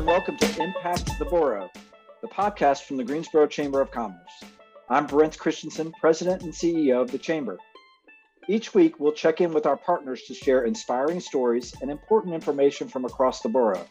and 0.00 0.06
welcome 0.06 0.38
to 0.38 0.62
Impact 0.62 1.18
the 1.18 1.26
Boro, 1.26 1.70
the 2.22 2.28
podcast 2.28 2.84
from 2.84 2.96
the 2.96 3.04
Greensboro 3.04 3.46
Chamber 3.46 3.82
of 3.82 3.90
Commerce. 3.90 4.44
I'm 4.88 5.06
Brent 5.06 5.38
Christensen, 5.38 5.92
President 6.00 6.40
and 6.40 6.54
CEO 6.54 7.02
of 7.02 7.10
the 7.10 7.18
Chamber. 7.18 7.58
Each 8.48 8.72
week, 8.72 8.98
we'll 8.98 9.12
check 9.12 9.42
in 9.42 9.52
with 9.52 9.66
our 9.66 9.76
partners 9.76 10.22
to 10.22 10.32
share 10.32 10.64
inspiring 10.64 11.20
stories 11.20 11.74
and 11.82 11.90
important 11.90 12.34
information 12.34 12.88
from 12.88 13.04
across 13.04 13.42
the 13.42 13.50
borough, 13.50 13.84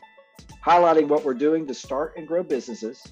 highlighting 0.65 1.09
what 1.09 1.23
we're 1.23 1.35
doing 1.35 1.67
to 1.67 1.75
start 1.75 2.13
and 2.17 2.27
grow 2.27 2.41
businesses, 2.41 3.03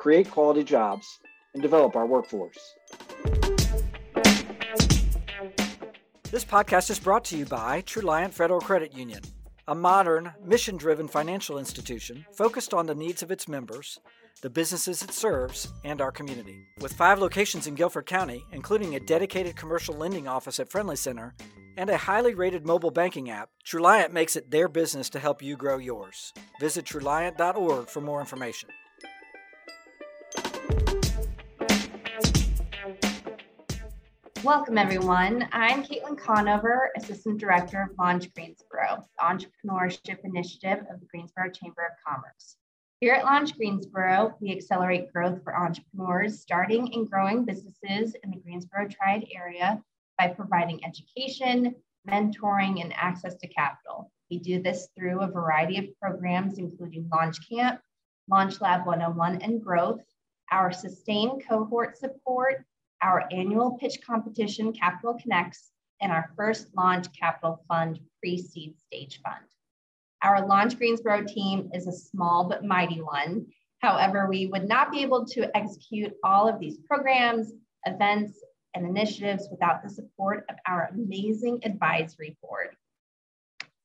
create 0.00 0.28
quality 0.28 0.64
jobs, 0.64 1.20
and 1.54 1.62
develop 1.62 1.94
our 1.94 2.06
workforce. 2.06 2.74
This 6.32 6.44
podcast 6.44 6.90
is 6.90 6.98
brought 6.98 7.24
to 7.26 7.36
you 7.36 7.44
by 7.44 7.82
Truliant 7.82 8.32
Federal 8.32 8.60
Credit 8.60 8.92
Union, 8.92 9.22
a 9.70 9.74
modern, 9.74 10.32
mission 10.44 10.76
driven 10.76 11.06
financial 11.06 11.56
institution 11.56 12.26
focused 12.32 12.74
on 12.74 12.86
the 12.86 12.94
needs 12.94 13.22
of 13.22 13.30
its 13.30 13.46
members, 13.46 14.00
the 14.42 14.50
businesses 14.50 15.00
it 15.00 15.12
serves, 15.12 15.68
and 15.84 16.00
our 16.00 16.10
community. 16.10 16.66
With 16.80 16.92
five 16.92 17.20
locations 17.20 17.68
in 17.68 17.76
Guilford 17.76 18.06
County, 18.06 18.44
including 18.50 18.96
a 18.96 19.00
dedicated 19.00 19.54
commercial 19.54 19.94
lending 19.94 20.26
office 20.26 20.58
at 20.58 20.72
Friendly 20.72 20.96
Center 20.96 21.36
and 21.76 21.88
a 21.88 21.96
highly 21.96 22.34
rated 22.34 22.66
mobile 22.66 22.90
banking 22.90 23.30
app, 23.30 23.50
Truliant 23.64 24.10
makes 24.10 24.34
it 24.34 24.50
their 24.50 24.66
business 24.66 25.08
to 25.10 25.20
help 25.20 25.40
you 25.40 25.56
grow 25.56 25.78
yours. 25.78 26.32
Visit 26.58 26.84
Truliant.org 26.84 27.86
for 27.86 28.00
more 28.00 28.18
information. 28.18 28.70
Welcome, 34.44 34.78
everyone. 34.78 35.46
I'm 35.52 35.82
Kaitlin 35.82 36.16
Conover, 36.16 36.90
Assistant 36.96 37.38
Director 37.38 37.82
of 37.82 37.98
Launch 37.98 38.32
Greensboro, 38.32 39.06
the 39.18 39.22
entrepreneurship 39.22 40.24
initiative 40.24 40.78
of 40.90 40.98
the 40.98 41.06
Greensboro 41.10 41.50
Chamber 41.50 41.82
of 41.82 41.92
Commerce. 42.06 42.56
Here 43.00 43.12
at 43.12 43.26
Launch 43.26 43.54
Greensboro, 43.54 44.34
we 44.40 44.50
accelerate 44.50 45.12
growth 45.12 45.44
for 45.44 45.54
entrepreneurs 45.54 46.40
starting 46.40 46.94
and 46.94 47.10
growing 47.10 47.44
businesses 47.44 48.16
in 48.24 48.30
the 48.30 48.38
Greensboro 48.38 48.88
Triad 48.88 49.26
area 49.36 49.82
by 50.16 50.28
providing 50.28 50.82
education, 50.86 51.74
mentoring, 52.08 52.80
and 52.80 52.94
access 52.94 53.34
to 53.34 53.48
capital. 53.48 54.10
We 54.30 54.38
do 54.38 54.62
this 54.62 54.88
through 54.96 55.20
a 55.20 55.30
variety 55.30 55.76
of 55.76 56.00
programs, 56.00 56.56
including 56.56 57.10
Launch 57.12 57.36
Camp, 57.46 57.80
Launch 58.26 58.62
Lab 58.62 58.86
101, 58.86 59.42
and 59.42 59.62
Growth, 59.62 60.00
our 60.50 60.72
sustained 60.72 61.42
cohort 61.46 61.98
support, 61.98 62.64
our 63.02 63.24
annual 63.30 63.78
pitch 63.78 63.98
competition, 64.06 64.72
Capital 64.72 65.18
Connects, 65.20 65.70
and 66.00 66.12
our 66.12 66.30
first 66.36 66.68
launch 66.76 67.06
capital 67.18 67.62
fund 67.68 68.00
pre-seed 68.20 68.74
stage 68.78 69.20
fund. 69.22 69.44
Our 70.22 70.46
Launch 70.46 70.76
Greensboro 70.76 71.24
team 71.24 71.70
is 71.72 71.86
a 71.86 71.92
small 71.92 72.48
but 72.48 72.64
mighty 72.64 73.00
one. 73.00 73.46
However, 73.78 74.26
we 74.28 74.46
would 74.46 74.68
not 74.68 74.92
be 74.92 75.02
able 75.02 75.24
to 75.26 75.56
execute 75.56 76.12
all 76.22 76.46
of 76.46 76.60
these 76.60 76.78
programs, 76.78 77.52
events, 77.86 78.38
and 78.74 78.86
initiatives 78.86 79.48
without 79.50 79.82
the 79.82 79.88
support 79.88 80.44
of 80.50 80.56
our 80.66 80.90
amazing 80.92 81.60
advisory 81.64 82.36
board. 82.42 82.76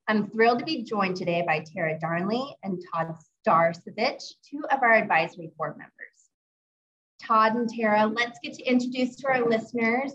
I'm 0.08 0.30
thrilled 0.30 0.60
to 0.60 0.66
be 0.66 0.84
joined 0.84 1.16
today 1.16 1.44
by 1.48 1.64
Tara 1.66 1.98
Darnley 2.00 2.56
and 2.64 2.84
Todd 2.94 3.16
Starcevich, 3.48 4.22
two 4.48 4.64
of 4.70 4.84
our 4.84 4.94
advisory 4.94 5.52
board 5.58 5.78
members. 5.78 6.15
Todd 7.26 7.56
and 7.56 7.70
Tara, 7.70 8.06
let's 8.06 8.40
get 8.44 8.54
to 8.54 8.64
introduce 8.64 9.16
to 9.18 9.28
our 9.28 9.48
listeners. 9.48 10.14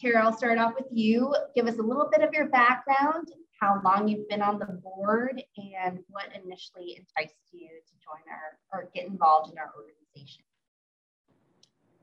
Tara, 0.00 0.24
I'll 0.24 0.36
start 0.36 0.58
off 0.58 0.74
with 0.74 0.88
you. 0.90 1.34
Give 1.54 1.66
us 1.66 1.78
a 1.78 1.82
little 1.82 2.08
bit 2.10 2.26
of 2.26 2.32
your 2.32 2.48
background, 2.48 3.28
how 3.60 3.80
long 3.84 4.08
you've 4.08 4.28
been 4.28 4.42
on 4.42 4.58
the 4.58 4.66
board, 4.66 5.42
and 5.56 5.98
what 6.08 6.26
initially 6.34 6.96
enticed 6.96 7.36
you 7.52 7.68
to 7.68 7.92
join 8.02 8.22
our 8.30 8.58
or 8.72 8.90
get 8.94 9.06
involved 9.06 9.52
in 9.52 9.58
our 9.58 9.70
organization. 9.76 10.44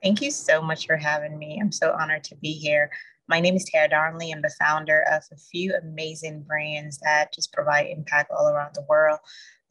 Thank 0.02 0.22
you 0.22 0.32
so 0.32 0.62
much 0.62 0.86
for 0.86 0.98
having 0.98 1.38
me. 1.38 1.60
I'm 1.62 1.72
so 1.72 1.94
honored 1.94 2.24
to 2.26 2.36
be 2.36 2.52
here. 2.52 2.92
My 3.30 3.40
name 3.40 3.56
is 3.56 3.66
Tara 3.72 3.88
Darnley. 3.88 4.32
I'm 4.32 4.42
the 4.42 4.54
founder 4.60 5.06
of 5.10 5.24
a 5.32 5.38
few 5.38 5.74
amazing 5.76 6.44
brands 6.44 7.00
that 7.00 7.34
just 7.34 7.54
provide 7.54 7.88
impact 7.88 8.32
all 8.32 8.50
around 8.50 8.76
the 8.76 8.86
world 8.90 9.20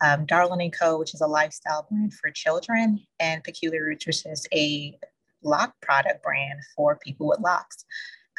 um, 0.03 0.27
Darlyng 0.27 0.73
& 0.73 0.79
Co., 0.79 0.99
which 0.99 1.15
is 1.15 1.21
a 1.21 1.27
lifestyle 1.27 1.87
brand 1.89 2.13
for 2.15 2.31
children, 2.31 3.01
and 3.21 3.45
Peculiar 3.45 3.85
Roots, 3.85 4.07
which 4.07 4.27
is 4.27 4.47
a 4.53 4.99
lock 5.43 5.75
product 5.81 6.23
brand 6.23 6.61
for 6.77 6.97
people 6.97 7.29
with 7.29 7.41
locks. 7.41 7.85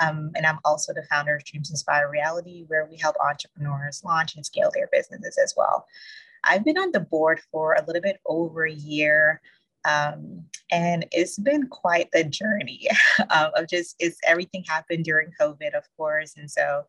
Um, 0.02 0.32
and 0.36 0.46
I'm 0.46 0.60
also 0.66 0.94
the 0.94 1.06
founder 1.10 1.36
of 1.36 1.46
Dreams 1.46 1.70
Inspire 1.70 2.10
Reality, 2.10 2.66
where 2.68 2.88
we 2.90 2.98
help 2.98 3.16
entrepreneurs 3.24 4.02
launch 4.04 4.36
and 4.36 4.46
scale 4.46 4.72
their 4.74 4.90
businesses 4.92 5.38
as 5.38 5.54
well. 5.56 5.86
I've 6.44 6.66
been 6.66 6.78
on 6.78 6.92
the 6.92 7.00
board 7.00 7.40
for 7.52 7.74
a 7.74 7.86
little 7.86 8.02
bit 8.02 8.20
over 8.26 8.66
a 8.66 8.74
year. 8.74 9.42
Um, 9.86 10.46
and 10.72 11.06
it's 11.12 11.38
been 11.38 11.68
quite 11.68 12.10
the 12.12 12.24
journey 12.24 12.88
um, 13.30 13.52
of 13.56 13.68
just 13.68 13.96
is 14.00 14.18
everything 14.26 14.64
happened 14.68 15.04
during 15.04 15.32
COVID, 15.40 15.76
of 15.76 15.84
course, 15.98 16.34
and 16.38 16.50
so 16.50 16.86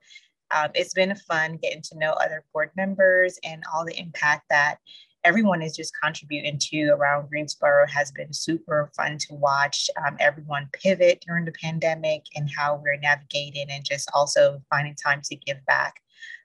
um, 0.54 0.70
it's 0.74 0.94
been 0.94 1.14
fun 1.14 1.58
getting 1.60 1.82
to 1.82 1.98
know 1.98 2.12
other 2.12 2.44
board 2.52 2.70
members 2.76 3.38
and 3.44 3.62
all 3.72 3.84
the 3.84 3.98
impact 3.98 4.44
that 4.50 4.78
everyone 5.24 5.62
is 5.62 5.74
just 5.74 5.92
contributing 6.00 6.58
to 6.58 6.90
around 6.90 7.28
Greensboro 7.28 7.86
has 7.88 8.12
been 8.12 8.32
super 8.32 8.90
fun 8.94 9.16
to 9.18 9.34
watch 9.34 9.88
um, 10.06 10.16
everyone 10.20 10.68
pivot 10.72 11.24
during 11.26 11.44
the 11.44 11.52
pandemic 11.52 12.22
and 12.36 12.48
how 12.56 12.80
we're 12.82 12.98
navigating 12.98 13.66
and 13.70 13.84
just 13.84 14.08
also 14.14 14.62
finding 14.70 14.94
time 14.94 15.22
to 15.24 15.34
give 15.34 15.64
back. 15.66 15.94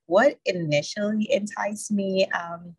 What 0.06 0.38
initially 0.46 1.32
enticed 1.32 1.92
me, 1.92 2.26
um, 2.32 2.74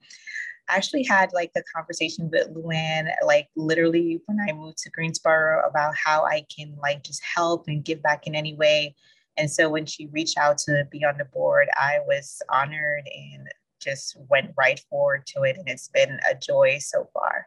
I 0.69 0.77
actually 0.77 1.05
had 1.05 1.33
like 1.33 1.53
the 1.55 1.63
conversation 1.75 2.31
with 2.31 2.49
Luann, 2.55 3.09
like 3.25 3.49
literally 3.55 4.23
when 4.27 4.39
I 4.41 4.53
moved 4.53 4.79
to 4.79 4.91
Greensboro 4.91 5.63
about 5.69 5.95
how 6.03 6.25
I 6.25 6.47
can 6.55 6.77
like 6.81 7.05
just 7.05 7.23
help 7.23 7.69
and 7.69 7.85
give 7.85 8.03
back 8.03 8.27
in 8.27 8.35
any 8.35 8.55
way. 8.55 8.95
And 9.37 9.51
so 9.51 9.69
when 9.69 9.87
she 9.87 10.07
reached 10.07 10.39
out 10.39 10.59
to 10.59 10.87
be 10.91 11.05
on 11.05 11.17
the 11.19 11.25
board, 11.25 11.69
I 11.77 12.01
was 12.07 12.43
honored 12.49 13.09
and 13.15 13.49
just 13.81 14.17
went 14.29 14.53
right 14.57 14.81
forward 14.91 15.27
to 15.29 15.43
it. 15.43 15.57
And 15.57 15.69
it's 15.69 15.89
been 15.89 16.21
a 16.31 16.35
joy 16.35 16.79
so 16.81 17.09
far. 17.15 17.47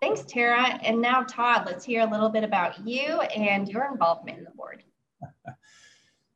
Thanks, 0.00 0.22
Tara. 0.22 0.78
And 0.82 1.00
now, 1.00 1.22
Todd, 1.22 1.64
let's 1.66 1.84
hear 1.84 2.02
a 2.02 2.10
little 2.10 2.28
bit 2.28 2.44
about 2.44 2.86
you 2.86 3.20
and 3.20 3.68
your 3.68 3.88
involvement 3.90 4.38
in 4.38 4.44
the 4.44 4.50
board. 4.50 4.84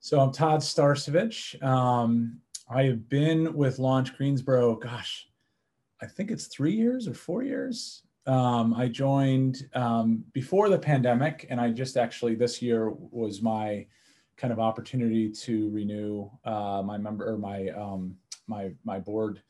so 0.00 0.18
I'm 0.18 0.32
Todd 0.32 0.60
Starcevich. 0.60 1.62
Um, 1.62 2.40
I 2.68 2.84
have 2.84 3.08
been 3.08 3.54
with 3.54 3.78
Launch 3.78 4.16
Greensboro, 4.16 4.76
gosh, 4.76 5.28
I 6.00 6.06
think 6.06 6.30
it's 6.30 6.46
three 6.46 6.72
years 6.72 7.06
or 7.06 7.14
four 7.14 7.42
years. 7.42 8.02
Um, 8.26 8.74
I 8.74 8.88
joined 8.88 9.68
um, 9.74 10.24
before 10.32 10.68
the 10.68 10.78
pandemic, 10.78 11.46
and 11.50 11.60
I 11.60 11.70
just 11.70 11.96
actually 11.96 12.34
this 12.34 12.62
year 12.62 12.90
was 12.90 13.42
my 13.42 13.86
kind 14.40 14.52
of 14.52 14.58
opportunity 14.58 15.30
to 15.30 15.70
renew 15.70 16.30
uh, 16.44 16.82
my 16.84 16.96
member 16.96 17.30
or 17.30 17.36
my 17.36 17.68
um, 17.68 18.16
my 18.46 18.70
my 18.84 18.98
board 18.98 19.42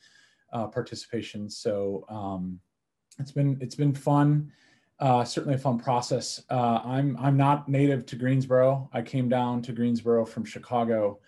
uh, 0.53 0.67
participation. 0.67 1.49
So 1.49 2.05
um, 2.09 2.59
it's 3.19 3.33
been 3.33 3.59
it's 3.61 3.77
been 3.77 3.95
fun. 3.95 4.53
Uh, 4.99 5.25
certainly 5.25 5.55
a 5.55 5.59
fun 5.59 5.79
process. 5.79 6.43
Uh, 6.51 6.81
I'm 6.85 7.17
I'm 7.19 7.37
not 7.37 7.69
native 7.69 8.05
to 8.07 8.17
Greensboro. 8.17 8.91
I 8.93 9.03
came 9.03 9.29
down 9.29 9.63
to 9.63 9.73
Greensboro 9.73 10.27
from 10.27 10.45
Chicago 10.45 11.21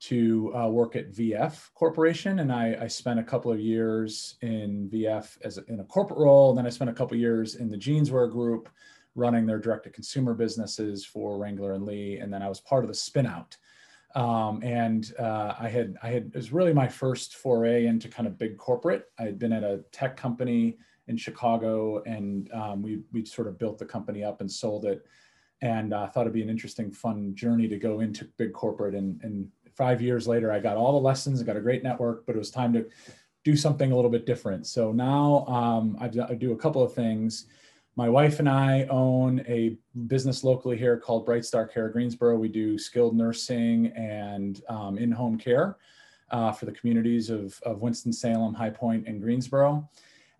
to 0.00 0.54
uh, 0.54 0.68
work 0.68 0.96
at 0.96 1.12
VF 1.12 1.72
Corporation, 1.72 2.40
and 2.40 2.52
I, 2.52 2.76
I, 2.82 2.88
spent 2.88 3.18
a 3.18 3.22
couple 3.22 3.50
of 3.50 3.58
years 3.58 4.34
in 4.42 4.90
VF 4.92 5.38
as 5.42 5.56
a, 5.56 5.64
in 5.66 5.80
a 5.80 5.84
corporate 5.84 6.18
role. 6.18 6.50
And 6.50 6.58
then 6.58 6.66
I 6.66 6.70
spent 6.70 6.90
a 6.90 6.92
couple 6.92 7.14
of 7.14 7.20
years 7.20 7.54
in 7.54 7.70
the 7.70 7.78
jeanswear 7.78 8.30
group, 8.30 8.68
running 9.14 9.46
their 9.46 9.58
direct 9.58 9.84
to 9.84 9.90
consumer 9.90 10.34
businesses 10.34 11.04
for 11.04 11.38
Wrangler 11.38 11.72
and 11.72 11.84
Lee. 11.84 12.18
And 12.18 12.32
then 12.32 12.42
I 12.42 12.48
was 12.48 12.60
part 12.60 12.84
of 12.84 12.88
the 12.88 12.94
spinout. 12.94 13.56
Um, 14.14 14.62
and 14.62 15.12
uh, 15.18 15.54
I 15.58 15.68
had, 15.68 15.96
I 16.02 16.08
had, 16.08 16.26
it 16.26 16.36
was 16.36 16.52
really 16.52 16.72
my 16.72 16.86
first 16.86 17.36
foray 17.36 17.86
into 17.86 18.08
kind 18.08 18.28
of 18.28 18.38
big 18.38 18.56
corporate. 18.56 19.06
I 19.18 19.22
had 19.24 19.38
been 19.38 19.52
at 19.52 19.64
a 19.64 19.84
tech 19.92 20.16
company 20.16 20.78
in 21.08 21.16
Chicago 21.16 22.02
and 22.04 22.50
um, 22.52 22.82
we, 22.82 23.00
we 23.12 23.24
sort 23.24 23.48
of 23.48 23.58
built 23.58 23.78
the 23.78 23.84
company 23.84 24.22
up 24.22 24.40
and 24.40 24.50
sold 24.50 24.84
it. 24.84 25.04
And 25.62 25.94
I 25.94 26.04
uh, 26.04 26.08
thought 26.08 26.22
it'd 26.22 26.32
be 26.32 26.42
an 26.42 26.50
interesting, 26.50 26.90
fun 26.90 27.34
journey 27.34 27.68
to 27.68 27.76
go 27.76 28.00
into 28.00 28.28
big 28.36 28.52
corporate. 28.52 28.94
And, 28.94 29.20
and 29.22 29.48
five 29.74 30.00
years 30.00 30.28
later, 30.28 30.52
I 30.52 30.60
got 30.60 30.76
all 30.76 30.92
the 30.92 30.98
lessons, 30.98 31.40
I 31.40 31.44
got 31.44 31.56
a 31.56 31.60
great 31.60 31.82
network, 31.82 32.26
but 32.26 32.36
it 32.36 32.38
was 32.38 32.50
time 32.50 32.72
to 32.74 32.86
do 33.44 33.56
something 33.56 33.92
a 33.92 33.96
little 33.96 34.10
bit 34.10 34.26
different. 34.26 34.66
So 34.66 34.92
now 34.92 35.44
um, 35.46 35.96
I 36.00 36.08
do 36.08 36.52
a 36.52 36.56
couple 36.56 36.82
of 36.82 36.94
things 36.94 37.46
my 37.96 38.08
wife 38.08 38.40
and 38.40 38.48
I 38.48 38.84
own 38.84 39.44
a 39.46 39.76
business 40.06 40.42
locally 40.42 40.76
here 40.76 40.96
called 40.96 41.26
BrightStar 41.26 41.72
Care 41.72 41.88
Greensboro. 41.90 42.36
We 42.36 42.48
do 42.48 42.76
skilled 42.76 43.16
nursing 43.16 43.88
and 43.94 44.60
um, 44.68 44.98
in 44.98 45.12
home 45.12 45.38
care 45.38 45.76
uh, 46.30 46.50
for 46.50 46.66
the 46.66 46.72
communities 46.72 47.30
of, 47.30 47.60
of 47.62 47.82
Winston-Salem, 47.82 48.54
High 48.54 48.70
Point, 48.70 49.06
and 49.06 49.22
Greensboro. 49.22 49.88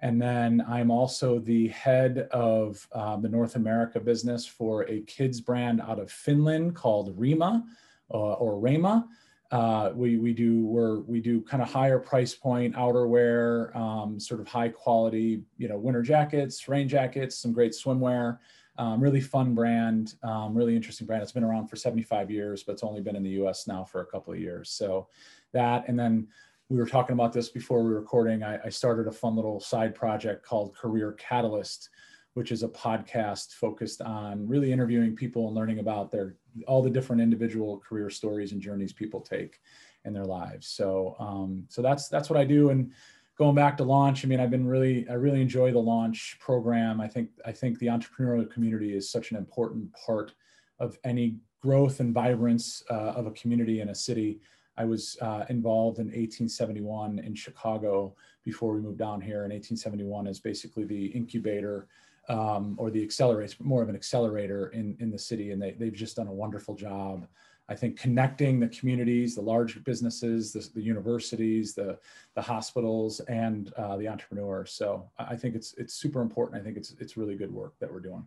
And 0.01 0.21
then 0.21 0.65
I'm 0.69 0.91
also 0.91 1.39
the 1.39 1.69
head 1.69 2.29
of 2.33 2.87
uh, 2.93 3.17
the 3.17 3.29
North 3.29 3.55
America 3.55 4.01
business 4.01 4.45
for 4.45 4.83
a 4.91 5.03
kids 5.03 5.41
brand 5.41 5.81
out 5.81 6.01
of 6.01 6.11
Finland 6.11 6.75
called 6.75 7.15
Rima 7.17 7.65
uh, 8.11 8.17
or 8.17 8.59
Rema. 8.59 9.07
Uh, 9.55 9.93
we 9.95 10.17
we 10.17 10.33
do 10.33 10.65
we're 10.65 10.99
we 11.01 11.21
do 11.21 11.41
kind 11.41 11.63
of 11.63 11.71
higher 11.71 12.01
price 12.01 12.35
point 12.35 12.75
outerwear, 12.75 13.75
um, 13.77 14.19
sort 14.19 14.41
of 14.41 14.49
high 14.49 14.69
quality, 14.69 15.43
you 15.59 15.69
know, 15.69 15.79
winter 15.79 16.03
jackets, 16.03 16.69
rain 16.69 16.89
jackets, 16.89 17.39
some 17.39 17.53
great 17.53 17.71
swimwear. 17.71 18.39
Um, 18.77 19.01
really 19.01 19.21
fun 19.21 19.55
brand, 19.55 20.15
um, 20.25 20.53
really 20.53 20.75
interesting 20.75 21.07
brand. 21.07 21.23
It's 21.23 21.31
been 21.31 21.45
around 21.45 21.69
for 21.69 21.77
75 21.77 22.29
years, 22.29 22.65
but 22.65 22.73
it's 22.73 22.83
only 22.83 23.01
been 23.01 23.15
in 23.15 23.23
the 23.23 23.31
U.S. 23.31 23.69
now 23.69 23.85
for 23.85 24.01
a 24.01 24.07
couple 24.07 24.33
of 24.33 24.41
years. 24.41 24.71
So 24.71 25.07
that, 25.53 25.85
and 25.87 25.97
then 25.97 26.27
we 26.69 26.77
were 26.77 26.87
talking 26.87 27.13
about 27.13 27.33
this 27.33 27.49
before 27.49 27.85
we 27.85 27.91
were 27.91 28.01
recording. 28.01 28.43
I, 28.43 28.59
I 28.65 28.69
started 28.71 29.07
a 29.07 29.13
fun 29.13 29.37
little 29.37 29.61
side 29.61 29.95
project 29.95 30.45
called 30.45 30.75
Career 30.75 31.13
Catalyst, 31.13 31.91
which 32.35 32.53
is 32.53 32.63
a 32.63 32.69
podcast 32.69 33.53
focused 33.53 34.03
on 34.03 34.47
really 34.47 34.73
interviewing 34.73 35.17
people 35.17 35.47
and 35.47 35.57
learning 35.57 35.79
about 35.79 36.11
their 36.11 36.37
all 36.67 36.83
the 36.83 36.91
different 36.91 37.23
individual 37.23 37.79
career 37.79 38.11
stories 38.11 38.53
and 38.53 38.61
journeys 38.61 38.93
people 38.93 39.21
take 39.21 39.61
in 40.05 40.13
their 40.13 40.25
lives. 40.25 40.69
So 40.69 41.17
um, 41.19 41.65
so 41.69 41.81
that's 41.81 42.09
that's 42.09 42.29
what 42.29 42.39
I 42.39 42.45
do. 42.45 42.71
And 42.71 42.93
going 43.39 43.55
back 43.55 43.77
to 43.79 43.85
launch, 43.85 44.25
I 44.25 44.29
mean, 44.29 44.41
I've 44.41 44.51
been 44.51 44.67
really 44.67 45.09
I 45.09 45.15
really 45.15 45.41
enjoy 45.41 45.73
the 45.73 45.79
launch 45.79 46.37
program. 46.41 47.01
I 47.01 47.09
think 47.09 47.31
I 47.45 47.53
think 47.53 47.79
the 47.79 47.87
entrepreneurial 47.87 48.51
community 48.51 48.95
is 48.97 49.11
such 49.11 49.31
an 49.31 49.37
important 49.37 49.93
part 49.93 50.33
of 50.81 50.99
any 51.05 51.37
growth 51.61 52.01
and 52.01 52.13
vibrance 52.13 52.83
uh, 52.91 53.15
of 53.17 53.27
a 53.27 53.31
community 53.31 53.81
in 53.81 53.89
a 53.89 53.95
city. 53.95 54.41
I 54.77 54.85
was 54.85 55.17
uh, 55.23 55.45
involved 55.49 55.99
in 55.99 56.07
1871 56.07 57.21
in 57.21 57.35
Chicago 57.35 58.15
before 58.45 58.75
we 58.75 58.81
moved 58.81 58.99
down 58.99 59.21
here. 59.21 59.45
And 59.45 59.53
1871 59.53 60.27
is 60.27 60.41
basically 60.41 60.85
the 60.85 61.07
incubator 61.07 61.87
um, 62.29 62.75
or 62.79 62.91
the 62.91 63.03
accelerator, 63.03 63.55
more 63.61 63.83
of 63.83 63.89
an 63.89 63.97
accelerator 63.97 64.69
in, 64.69 64.97
in 65.01 65.11
the 65.11 65.19
city. 65.19 65.51
And 65.51 65.61
they, 65.61 65.73
they've 65.73 65.93
just 65.93 66.17
done 66.17 66.29
a 66.29 66.33
wonderful 66.33 66.75
job. 66.75 67.27
I 67.69 67.75
think 67.75 67.99
connecting 67.99 68.61
the 68.61 68.69
communities, 68.69 69.35
the 69.35 69.41
large 69.41 69.83
businesses, 69.85 70.53
the, 70.53 70.69
the 70.75 70.83
universities, 70.83 71.75
the, 71.75 71.99
the 72.35 72.43
hospitals, 72.43 73.21
and 73.21 73.73
uh, 73.75 73.97
the 73.97 74.07
entrepreneurs. 74.07 74.73
So 74.73 75.09
I 75.19 75.35
think 75.37 75.55
it's 75.55 75.73
it's 75.75 75.95
super 75.95 76.21
important. 76.21 76.61
I 76.61 76.65
think 76.65 76.77
it's 76.77 76.95
it's 77.01 77.17
really 77.17 77.37
good 77.37 77.53
work 77.53 77.75
that 77.81 77.91
we're 77.91 78.01
doing. 78.01 78.27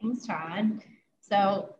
Thanks, 0.00 0.26
Todd. 0.26 0.82
So 1.20 1.74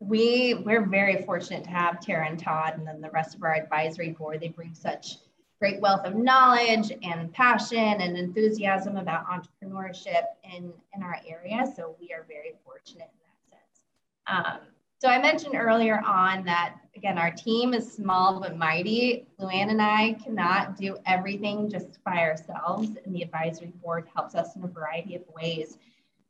we 0.00 0.54
we're 0.54 0.86
very 0.86 1.22
fortunate 1.22 1.64
to 1.64 1.70
have 1.70 2.00
Tara 2.00 2.26
and 2.26 2.38
Todd, 2.38 2.78
and 2.78 2.86
then 2.86 3.02
the 3.02 3.10
rest 3.10 3.34
of 3.34 3.42
our 3.42 3.54
advisory 3.54 4.10
board. 4.10 4.40
They 4.40 4.48
bring 4.48 4.74
such 4.74 5.16
great 5.58 5.80
wealth 5.80 6.04
of 6.04 6.14
knowledge 6.14 6.92
and 7.02 7.32
passion 7.32 7.78
and 7.78 8.16
enthusiasm 8.16 8.96
about 8.96 9.26
entrepreneurship 9.28 10.24
in, 10.44 10.72
in 10.94 11.02
our 11.02 11.16
area. 11.26 11.64
So 11.74 11.96
we 12.00 12.12
are 12.12 12.24
very 12.28 12.54
fortunate 12.64 13.08
in 13.12 13.50
that 13.50 13.58
sense. 13.58 13.82
Um, 14.26 14.68
so 14.98 15.08
I 15.08 15.20
mentioned 15.20 15.54
earlier 15.54 16.02
on 16.06 16.44
that, 16.44 16.76
again, 16.94 17.18
our 17.18 17.30
team 17.30 17.74
is 17.74 17.92
small 17.92 18.40
but 18.40 18.56
mighty. 18.56 19.26
Luann 19.38 19.70
and 19.70 19.80
I 19.80 20.14
cannot 20.24 20.76
do 20.76 20.96
everything 21.06 21.70
just 21.70 22.02
by 22.04 22.18
ourselves, 22.18 22.90
and 23.04 23.14
the 23.14 23.22
advisory 23.22 23.72
board 23.82 24.08
helps 24.14 24.34
us 24.34 24.56
in 24.56 24.64
a 24.64 24.68
variety 24.68 25.14
of 25.14 25.22
ways. 25.34 25.78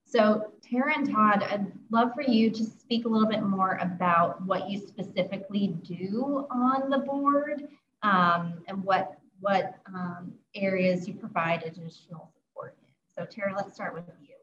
So 0.04 0.52
Tara 0.62 0.96
and 0.96 1.08
Todd, 1.08 1.44
I'd 1.44 1.72
love 1.90 2.12
for 2.14 2.22
you 2.22 2.50
to 2.50 2.64
speak 2.64 3.06
a 3.06 3.08
little 3.08 3.28
bit 3.28 3.42
more 3.42 3.78
about 3.80 4.44
what 4.44 4.68
you 4.68 4.78
specifically 4.78 5.68
do 5.82 6.46
on 6.50 6.90
the 6.90 6.98
board 6.98 7.68
um, 8.02 8.62
and 8.68 8.82
what 8.84 9.18
what 9.40 9.74
um, 9.86 10.32
areas 10.54 11.06
you 11.06 11.14
provide 11.14 11.62
additional 11.62 12.32
support 12.34 12.76
in. 12.82 12.92
So 13.14 13.26
Tara, 13.30 13.54
let's 13.54 13.74
start 13.74 13.94
with 13.94 14.04
you. 14.22 14.34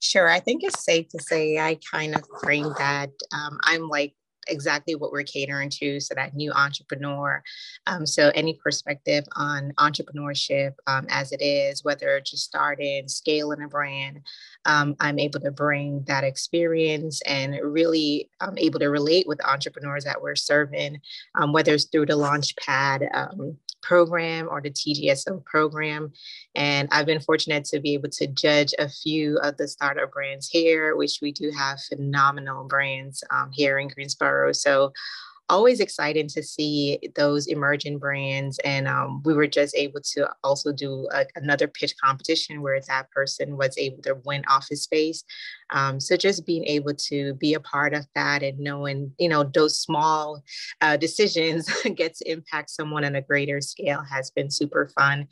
Sure, 0.00 0.28
I 0.28 0.40
think 0.40 0.62
it's 0.64 0.84
safe 0.84 1.08
to 1.10 1.22
say 1.22 1.58
I 1.58 1.78
kind 1.90 2.14
of 2.14 2.22
frame 2.40 2.72
that 2.78 3.10
um, 3.32 3.58
I'm 3.64 3.88
like 3.88 4.14
exactly 4.48 4.94
what 4.94 5.12
we're 5.12 5.22
catering 5.22 5.70
to. 5.70 6.00
So 6.00 6.14
that 6.14 6.34
new 6.34 6.52
entrepreneur. 6.52 7.42
Um, 7.86 8.06
so 8.06 8.30
any 8.34 8.54
perspective 8.54 9.24
on 9.36 9.72
entrepreneurship 9.78 10.74
um, 10.86 11.06
as 11.08 11.32
it 11.32 11.42
is, 11.42 11.84
whether 11.84 12.20
just 12.20 12.44
starting, 12.44 13.08
scaling 13.08 13.62
a 13.62 13.68
brand, 13.68 14.20
um, 14.64 14.96
I'm 15.00 15.18
able 15.18 15.40
to 15.40 15.50
bring 15.50 16.04
that 16.06 16.24
experience 16.24 17.20
and 17.22 17.58
really 17.62 18.30
I'm 18.40 18.58
able 18.58 18.80
to 18.80 18.88
relate 18.88 19.26
with 19.26 19.44
entrepreneurs 19.44 20.04
that 20.04 20.20
we're 20.20 20.36
serving, 20.36 21.00
um, 21.34 21.52
whether 21.52 21.74
it's 21.74 21.84
through 21.84 22.06
the 22.06 22.14
Launchpad 22.14 23.08
um, 23.14 23.56
program 23.82 24.48
or 24.50 24.60
the 24.60 24.70
TGSO 24.70 25.44
program. 25.44 26.12
And 26.54 26.88
I've 26.92 27.06
been 27.06 27.20
fortunate 27.20 27.64
to 27.66 27.80
be 27.80 27.94
able 27.94 28.10
to 28.10 28.26
judge 28.26 28.74
a 28.78 28.88
few 28.88 29.38
of 29.38 29.56
the 29.56 29.68
startup 29.68 30.12
brands 30.12 30.48
here, 30.48 30.96
which 30.96 31.18
we 31.22 31.32
do 31.32 31.50
have 31.56 31.80
phenomenal 31.82 32.64
brands 32.64 33.22
um, 33.30 33.50
here 33.52 33.78
in 33.78 33.88
Greensboro. 33.88 34.52
So 34.52 34.92
always 35.48 35.80
exciting 35.80 36.28
to 36.28 36.42
see 36.42 36.98
those 37.14 37.46
emerging 37.46 37.98
brands. 37.98 38.58
And 38.60 38.86
um, 38.86 39.22
we 39.24 39.34
were 39.34 39.46
just 39.46 39.74
able 39.76 40.00
to 40.14 40.28
also 40.44 40.72
do 40.72 41.08
a, 41.12 41.26
another 41.36 41.68
pitch 41.68 41.94
competition 42.02 42.62
where 42.62 42.80
that 42.80 43.10
person 43.10 43.56
was 43.56 43.76
able 43.78 44.02
to 44.02 44.16
win 44.24 44.44
office 44.48 44.82
space. 44.82 45.24
Um, 45.70 46.00
so 46.00 46.16
just 46.16 46.46
being 46.46 46.64
able 46.64 46.94
to 46.94 47.34
be 47.34 47.54
a 47.54 47.60
part 47.60 47.94
of 47.94 48.06
that 48.14 48.42
and 48.42 48.58
knowing, 48.58 49.12
you 49.18 49.28
know, 49.28 49.44
those 49.44 49.78
small 49.78 50.42
uh, 50.80 50.96
decisions 50.96 51.70
get 51.94 52.14
to 52.16 52.30
impact 52.30 52.70
someone 52.70 53.04
on 53.04 53.14
a 53.14 53.22
greater 53.22 53.60
scale 53.60 54.02
has 54.02 54.30
been 54.30 54.50
super 54.50 54.88
fun. 54.88 55.28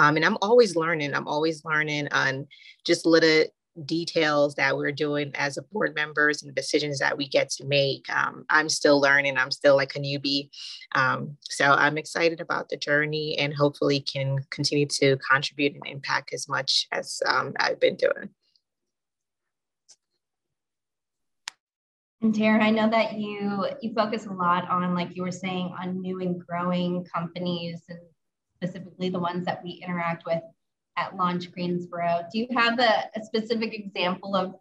Um, 0.00 0.16
and 0.16 0.24
I'm 0.24 0.38
always 0.40 0.76
learning. 0.76 1.14
I'm 1.14 1.28
always 1.28 1.62
learning 1.64 2.08
on 2.10 2.46
just 2.86 3.04
little 3.04 3.44
details 3.84 4.54
that 4.56 4.76
we're 4.76 4.92
doing 4.92 5.30
as 5.34 5.56
a 5.56 5.62
board 5.62 5.94
members 5.94 6.42
and 6.42 6.54
decisions 6.54 6.98
that 6.98 7.16
we 7.16 7.28
get 7.28 7.50
to 7.50 7.64
make. 7.64 8.04
Um, 8.14 8.44
I'm 8.50 8.68
still 8.68 9.00
learning. 9.00 9.38
I'm 9.38 9.50
still 9.50 9.76
like 9.76 9.94
a 9.96 10.00
newbie. 10.00 10.50
Um, 10.94 11.36
so 11.42 11.64
I'm 11.64 11.98
excited 11.98 12.40
about 12.40 12.68
the 12.68 12.76
journey 12.76 13.38
and 13.38 13.54
hopefully 13.54 14.00
can 14.00 14.38
continue 14.50 14.86
to 14.86 15.16
contribute 15.18 15.74
and 15.74 15.86
impact 15.86 16.32
as 16.34 16.48
much 16.48 16.86
as 16.92 17.22
um, 17.26 17.52
I've 17.58 17.80
been 17.80 17.96
doing. 17.96 18.30
And 22.22 22.34
Tara, 22.34 22.62
I 22.62 22.70
know 22.70 22.90
that 22.90 23.14
you 23.14 23.66
you 23.80 23.94
focus 23.94 24.26
a 24.26 24.32
lot 24.32 24.68
on, 24.68 24.94
like 24.94 25.16
you 25.16 25.22
were 25.22 25.30
saying, 25.30 25.72
on 25.80 26.02
new 26.02 26.20
and 26.20 26.38
growing 26.38 27.02
companies 27.04 27.82
and 27.88 27.98
specifically 28.56 29.08
the 29.08 29.18
ones 29.18 29.46
that 29.46 29.64
we 29.64 29.82
interact 29.82 30.26
with 30.26 30.42
at 30.96 31.16
Launch 31.16 31.50
Greensboro. 31.52 32.22
Do 32.32 32.38
you 32.38 32.48
have 32.56 32.78
a, 32.78 33.10
a 33.14 33.24
specific 33.24 33.74
example 33.74 34.36
of 34.36 34.54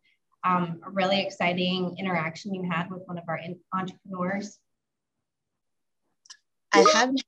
um, 0.43 0.79
a 0.85 0.89
really 0.89 1.21
exciting 1.21 1.95
interaction 1.97 2.53
you 2.53 2.69
had 2.69 2.89
with 2.89 3.01
one 3.05 3.17
of 3.17 3.23
our 3.27 3.39
entrepreneurs? 3.73 4.57
I 6.71 6.85
haven't 6.93 7.23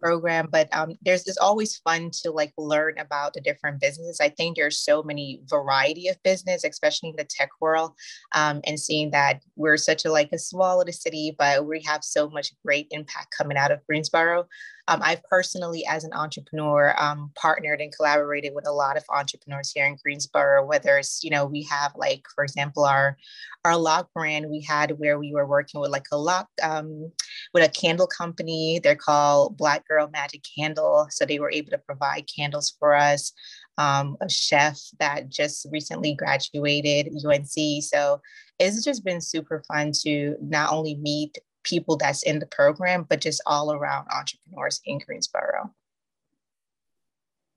program 0.00 0.48
but 0.50 0.68
um, 0.76 0.96
there's 1.02 1.26
it's 1.26 1.38
always 1.38 1.78
fun 1.78 2.10
to 2.10 2.30
like 2.30 2.52
learn 2.58 2.98
about 2.98 3.32
the 3.32 3.40
different 3.40 3.80
businesses 3.80 4.18
i 4.20 4.28
think 4.28 4.56
there's 4.56 4.78
so 4.78 5.02
many 5.02 5.40
variety 5.48 6.08
of 6.08 6.22
business 6.22 6.64
especially 6.64 7.10
in 7.10 7.16
the 7.16 7.24
tech 7.24 7.50
world 7.60 7.92
um, 8.34 8.60
and 8.66 8.78
seeing 8.78 9.10
that 9.10 9.42
we're 9.56 9.76
such 9.76 10.04
a 10.04 10.12
like 10.12 10.28
a 10.32 10.38
small 10.38 10.78
little 10.78 10.92
city 10.92 11.34
but 11.38 11.66
we 11.66 11.82
have 11.82 12.04
so 12.04 12.28
much 12.28 12.52
great 12.64 12.86
impact 12.90 13.34
coming 13.36 13.56
out 13.56 13.72
of 13.72 13.84
greensboro 13.86 14.46
um, 14.88 15.00
I've 15.02 15.22
personally, 15.24 15.84
as 15.88 16.04
an 16.04 16.12
entrepreneur, 16.12 16.94
um, 16.96 17.32
partnered 17.34 17.80
and 17.80 17.94
collaborated 17.94 18.52
with 18.54 18.68
a 18.68 18.72
lot 18.72 18.96
of 18.96 19.04
entrepreneurs 19.08 19.72
here 19.72 19.84
in 19.84 19.96
Greensboro. 20.02 20.64
Whether 20.64 20.98
it's, 20.98 21.24
you 21.24 21.30
know, 21.30 21.44
we 21.44 21.64
have 21.64 21.92
like, 21.96 22.24
for 22.34 22.44
example, 22.44 22.84
our 22.84 23.16
our 23.64 23.76
lock 23.76 24.12
brand 24.14 24.48
we 24.48 24.60
had 24.60 24.92
where 24.98 25.18
we 25.18 25.32
were 25.32 25.46
working 25.46 25.80
with 25.80 25.90
like 25.90 26.06
a 26.12 26.16
lock 26.16 26.48
um, 26.62 27.10
with 27.52 27.64
a 27.64 27.68
candle 27.68 28.06
company. 28.06 28.78
They're 28.80 28.94
called 28.94 29.56
Black 29.56 29.86
Girl 29.88 30.08
Magic 30.08 30.44
Candle, 30.56 31.08
so 31.10 31.24
they 31.24 31.40
were 31.40 31.50
able 31.50 31.70
to 31.70 31.78
provide 31.78 32.30
candles 32.34 32.76
for 32.78 32.94
us. 32.94 33.32
Um, 33.78 34.16
a 34.22 34.28
chef 34.28 34.80
that 35.00 35.28
just 35.28 35.66
recently 35.70 36.14
graduated 36.14 37.12
UNC. 37.12 37.82
So 37.82 38.22
it's 38.58 38.82
just 38.82 39.04
been 39.04 39.20
super 39.20 39.62
fun 39.68 39.92
to 40.02 40.36
not 40.40 40.72
only 40.72 40.94
meet 40.94 41.38
people 41.66 41.96
that's 41.96 42.22
in 42.22 42.38
the 42.38 42.46
program, 42.46 43.04
but 43.08 43.20
just 43.20 43.42
all 43.46 43.72
around 43.72 44.06
entrepreneurs 44.08 44.80
in 44.84 44.98
Greensboro. 44.98 45.74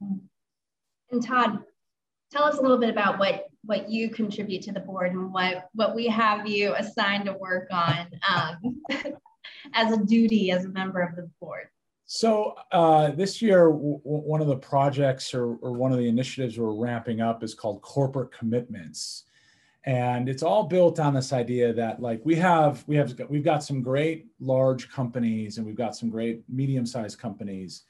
And 0.01 1.25
Todd, 1.25 1.60
tell 2.32 2.44
us 2.44 2.58
a 2.58 2.62
little 2.62 2.78
bit 2.78 2.89
about 2.89 3.20
what 3.20 3.46
what 3.66 3.89
you 3.89 4.10
contribute 4.10 4.62
to 4.63 4.72
the 4.72 4.80
board 4.80 5.12
and 5.12 5.32
what 5.32 5.70
what 5.74 5.96
we 5.96 6.08
have 6.08 6.48
you 6.48 6.74
assigned 6.75 7.25
to 7.25 7.34
work 7.34 7.68
on 7.72 8.08
um, 8.28 8.82
as 9.74 9.92
a 9.92 10.04
duty 10.04 10.51
as 10.51 10.66
a 10.66 10.70
member 10.70 11.01
of 11.01 11.16
the 11.16 11.30
board. 11.39 11.68
So 12.06 12.56
uh, 12.72 13.12
this 13.12 13.39
year, 13.39 13.70
w- 13.70 14.00
one 14.04 14.42
of 14.42 14.48
the 14.48 14.56
projects 14.56 15.32
or, 15.36 15.58
or 15.58 15.74
one 15.74 15.92
of 15.92 16.00
the 16.00 16.08
initiatives 16.08 16.58
we're 16.58 16.74
ramping 16.74 17.22
up 17.22 17.44
is 17.44 17.54
called 17.54 17.84
corporate 17.84 18.32
commitments 18.32 19.25
and 19.86 20.27
it's 20.27 20.43
all 20.43 20.63
built 20.63 21.00
on 21.00 21.13
this 21.13 21.31
idea 21.31 21.74
that 21.74 22.01
like 22.01 22.21
we 22.25 22.36
have 22.36 22.83
we 22.88 22.95
have 22.95 23.19
we've 23.29 23.43
got 23.43 23.63
some 23.63 23.81
great 23.81 24.27
large 24.39 24.89
companies 24.89 25.57
and 25.57 25.65
we've 25.65 25.75
got 25.75 25.95
some 25.95 26.09
great 26.09 26.43
medium-sized 26.50 27.17
companies 27.17 27.83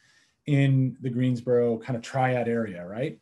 in 0.45 0.95
the 1.01 1.09
greensboro 1.09 1.77
kind 1.77 1.95
of 1.97 2.01
triad 2.03 2.47
area 2.47 2.85
right 2.85 3.19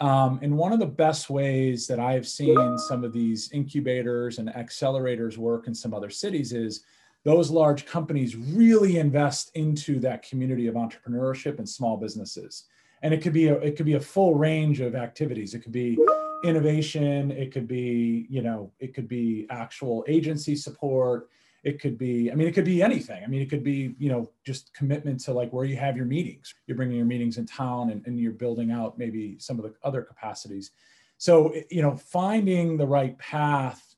Um, 0.00 0.38
and 0.42 0.56
one 0.56 0.72
of 0.72 0.80
the 0.80 0.86
best 0.86 1.28
ways 1.28 1.86
that 1.86 2.00
I've 2.00 2.26
seen 2.26 2.78
some 2.78 3.04
of 3.04 3.12
these 3.12 3.52
incubators 3.52 4.38
and 4.38 4.48
accelerators 4.48 5.36
work 5.36 5.66
in 5.66 5.74
some 5.74 5.92
other 5.94 6.10
cities 6.10 6.52
is 6.52 6.84
those 7.22 7.50
large 7.50 7.84
companies 7.84 8.34
really 8.34 8.96
invest 8.96 9.50
into 9.54 10.00
that 10.00 10.22
community 10.22 10.68
of 10.68 10.74
entrepreneurship 10.74 11.58
and 11.58 11.68
small 11.68 11.98
businesses. 11.98 12.64
And 13.02 13.14
it 13.14 13.22
could 13.22 13.32
be 13.32 13.48
a, 13.48 13.54
it 13.54 13.76
could 13.76 13.86
be 13.86 13.94
a 13.94 14.00
full 14.00 14.34
range 14.34 14.80
of 14.80 14.94
activities. 14.94 15.54
It 15.54 15.60
could 15.60 15.72
be 15.72 15.98
innovation. 16.44 17.30
It 17.30 17.52
could 17.52 17.66
be, 17.66 18.26
you 18.28 18.42
know, 18.42 18.72
it 18.78 18.94
could 18.94 19.08
be 19.08 19.46
actual 19.50 20.04
agency 20.08 20.56
support 20.56 21.28
it 21.62 21.80
could 21.80 21.98
be 21.98 22.30
i 22.30 22.34
mean 22.34 22.48
it 22.48 22.52
could 22.52 22.64
be 22.64 22.82
anything 22.82 23.22
i 23.22 23.26
mean 23.26 23.42
it 23.42 23.50
could 23.50 23.62
be 23.62 23.94
you 23.98 24.08
know 24.08 24.30
just 24.44 24.72
commitment 24.74 25.20
to 25.20 25.32
like 25.32 25.52
where 25.52 25.64
you 25.64 25.76
have 25.76 25.96
your 25.96 26.06
meetings 26.06 26.54
you're 26.66 26.76
bringing 26.76 26.96
your 26.96 27.06
meetings 27.06 27.38
in 27.38 27.46
town 27.46 27.90
and, 27.90 28.04
and 28.06 28.18
you're 28.18 28.32
building 28.32 28.70
out 28.70 28.98
maybe 28.98 29.38
some 29.38 29.58
of 29.58 29.64
the 29.64 29.74
other 29.82 30.02
capacities 30.02 30.70
so 31.18 31.54
you 31.70 31.82
know 31.82 31.96
finding 31.96 32.76
the 32.76 32.86
right 32.86 33.18
path 33.18 33.94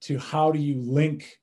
to 0.00 0.18
how 0.18 0.50
do 0.50 0.58
you 0.58 0.80
link 0.80 1.38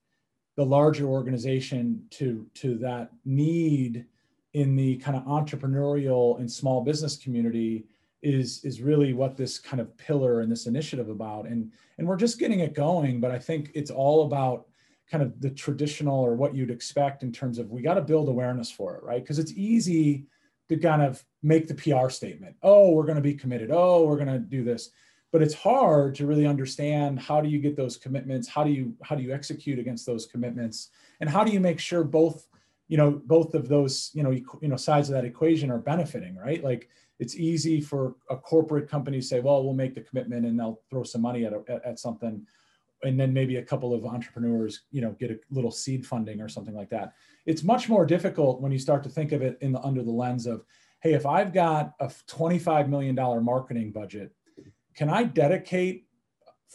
the 0.56 0.66
larger 0.66 1.06
organization 1.06 2.04
to 2.10 2.46
to 2.54 2.78
that 2.78 3.12
need 3.26 4.06
in 4.54 4.76
the 4.76 4.98
kind 4.98 5.16
of 5.16 5.24
entrepreneurial 5.24 6.40
and 6.40 6.52
small 6.52 6.84
business 6.84 7.18
community 7.18 7.86
is 8.22 8.64
is 8.66 8.82
really 8.82 9.14
what 9.14 9.38
this 9.38 9.58
kind 9.60 9.80
of 9.80 9.96
pillar 9.98 10.42
and 10.42 10.52
this 10.52 10.66
initiative 10.66 11.08
about 11.10 11.48
and 11.48 11.72
and 11.98 12.08
we're 12.08 12.18
just 12.18 12.38
getting 12.38 12.60
it 12.60 12.74
going 12.74 13.22
but 13.22 13.32
i 13.32 13.40
think 13.40 13.72
it's 13.74 13.92
all 13.92 14.26
about 14.26 14.66
kind 15.10 15.24
of 15.24 15.42
the 15.42 15.50
traditional 15.50 16.20
or 16.20 16.36
what 16.36 16.56
you'd 16.56 16.70
expect 16.70 17.24
in 17.24 17.32
terms 17.32 17.58
of 17.58 17.72
we 17.72 17.82
got 17.82 17.96
to 17.96 18.02
build 18.02 18.30
awareness 18.30 18.70
for 18.70 18.96
it, 18.96 19.04
right? 19.04 19.24
Because 19.24 19.40
it's 19.40 19.54
easy 19.54 20.26
to 20.70 20.78
kind 20.78 21.02
of 21.02 21.24
make 21.42 21.68
the 21.68 21.74
PR 21.74 22.10
statement. 22.10 22.56
Oh, 22.62 22.92
we're 22.92 23.06
going 23.06 23.16
to 23.16 23.22
be 23.22 23.34
committed. 23.34 23.72
Oh, 23.72 24.06
we're 24.06 24.18
going 24.18 24.28
to 24.28 24.40
do 24.40 24.64
this. 24.64 24.92
But 25.32 25.42
it's 25.42 25.54
hard 25.54 26.16
to 26.16 26.28
really 26.28 26.46
understand 26.46 27.20
how 27.20 27.42
do 27.42 27.50
you 27.50 27.60
get 27.60 27.76
those 27.76 27.98
commitments? 27.98 28.48
How 28.48 28.64
do 28.64 28.72
you 28.72 28.96
how 29.04 29.16
do 29.16 29.22
you 29.22 29.32
execute 29.32 29.78
against 29.78 30.06
those 30.06 30.26
commitments? 30.26 30.90
And 31.22 31.30
how 31.30 31.44
do 31.44 31.52
you 31.52 31.60
make 31.60 31.80
sure 31.80 32.04
both 32.04 32.48
you 32.90 32.98
know 32.98 33.22
both 33.26 33.54
of 33.54 33.70
those 33.70 34.12
you 34.14 34.24
know 34.24 34.32
you 34.32 34.68
know 34.68 34.76
sides 34.76 35.10
of 35.10 35.16
that 35.16 35.24
equation 35.24 35.72
are 35.72 35.78
benefiting, 35.78 36.36
right? 36.36 36.62
Like 36.64 36.90
it's 37.20 37.36
easy 37.36 37.80
for 37.80 38.16
a 38.30 38.36
corporate 38.36 38.90
company 38.90 39.22
to 39.22 39.26
say, 39.26 39.40
well, 39.40 39.64
we'll 39.64 39.74
make 39.74 39.96
the 39.96 40.02
commitment 40.02 40.46
and 40.46 40.60
they'll 40.60 40.82
throw 40.90 41.04
some 41.04 41.22
money 41.22 41.46
at, 41.46 41.54
a, 41.54 41.82
at 41.86 42.00
something 42.00 42.46
and 43.04 43.20
then 43.20 43.34
maybe 43.34 43.58
a 43.58 43.64
couple 43.64 43.94
of 43.94 44.06
entrepreneurs 44.06 44.82
you 44.92 45.02
know 45.02 45.12
get 45.20 45.32
a 45.32 45.40
little 45.52 45.72
seed 45.72 46.06
funding 46.06 46.42
or 46.42 46.50
something 46.50 46.76
like 46.76 46.90
that 46.90 47.14
it's 47.46 47.64
much 47.64 47.88
more 47.88 48.06
difficult 48.06 48.62
when 48.62 48.72
you 48.72 48.80
start 48.80 49.04
to 49.04 49.10
think 49.10 49.32
of 49.32 49.42
it 49.42 49.58
in 49.62 49.72
the 49.72 49.80
under 49.82 50.04
the 50.04 50.12
lens 50.12 50.46
of 50.46 50.66
hey 51.02 51.14
if 51.14 51.26
i've 51.26 51.54
got 51.54 51.94
a 52.02 52.12
25 52.28 52.90
million 52.90 53.16
dollar 53.16 53.40
marketing 53.40 53.92
budget 53.92 54.34
can 54.96 55.10
i 55.10 55.24
dedicate 55.24 56.06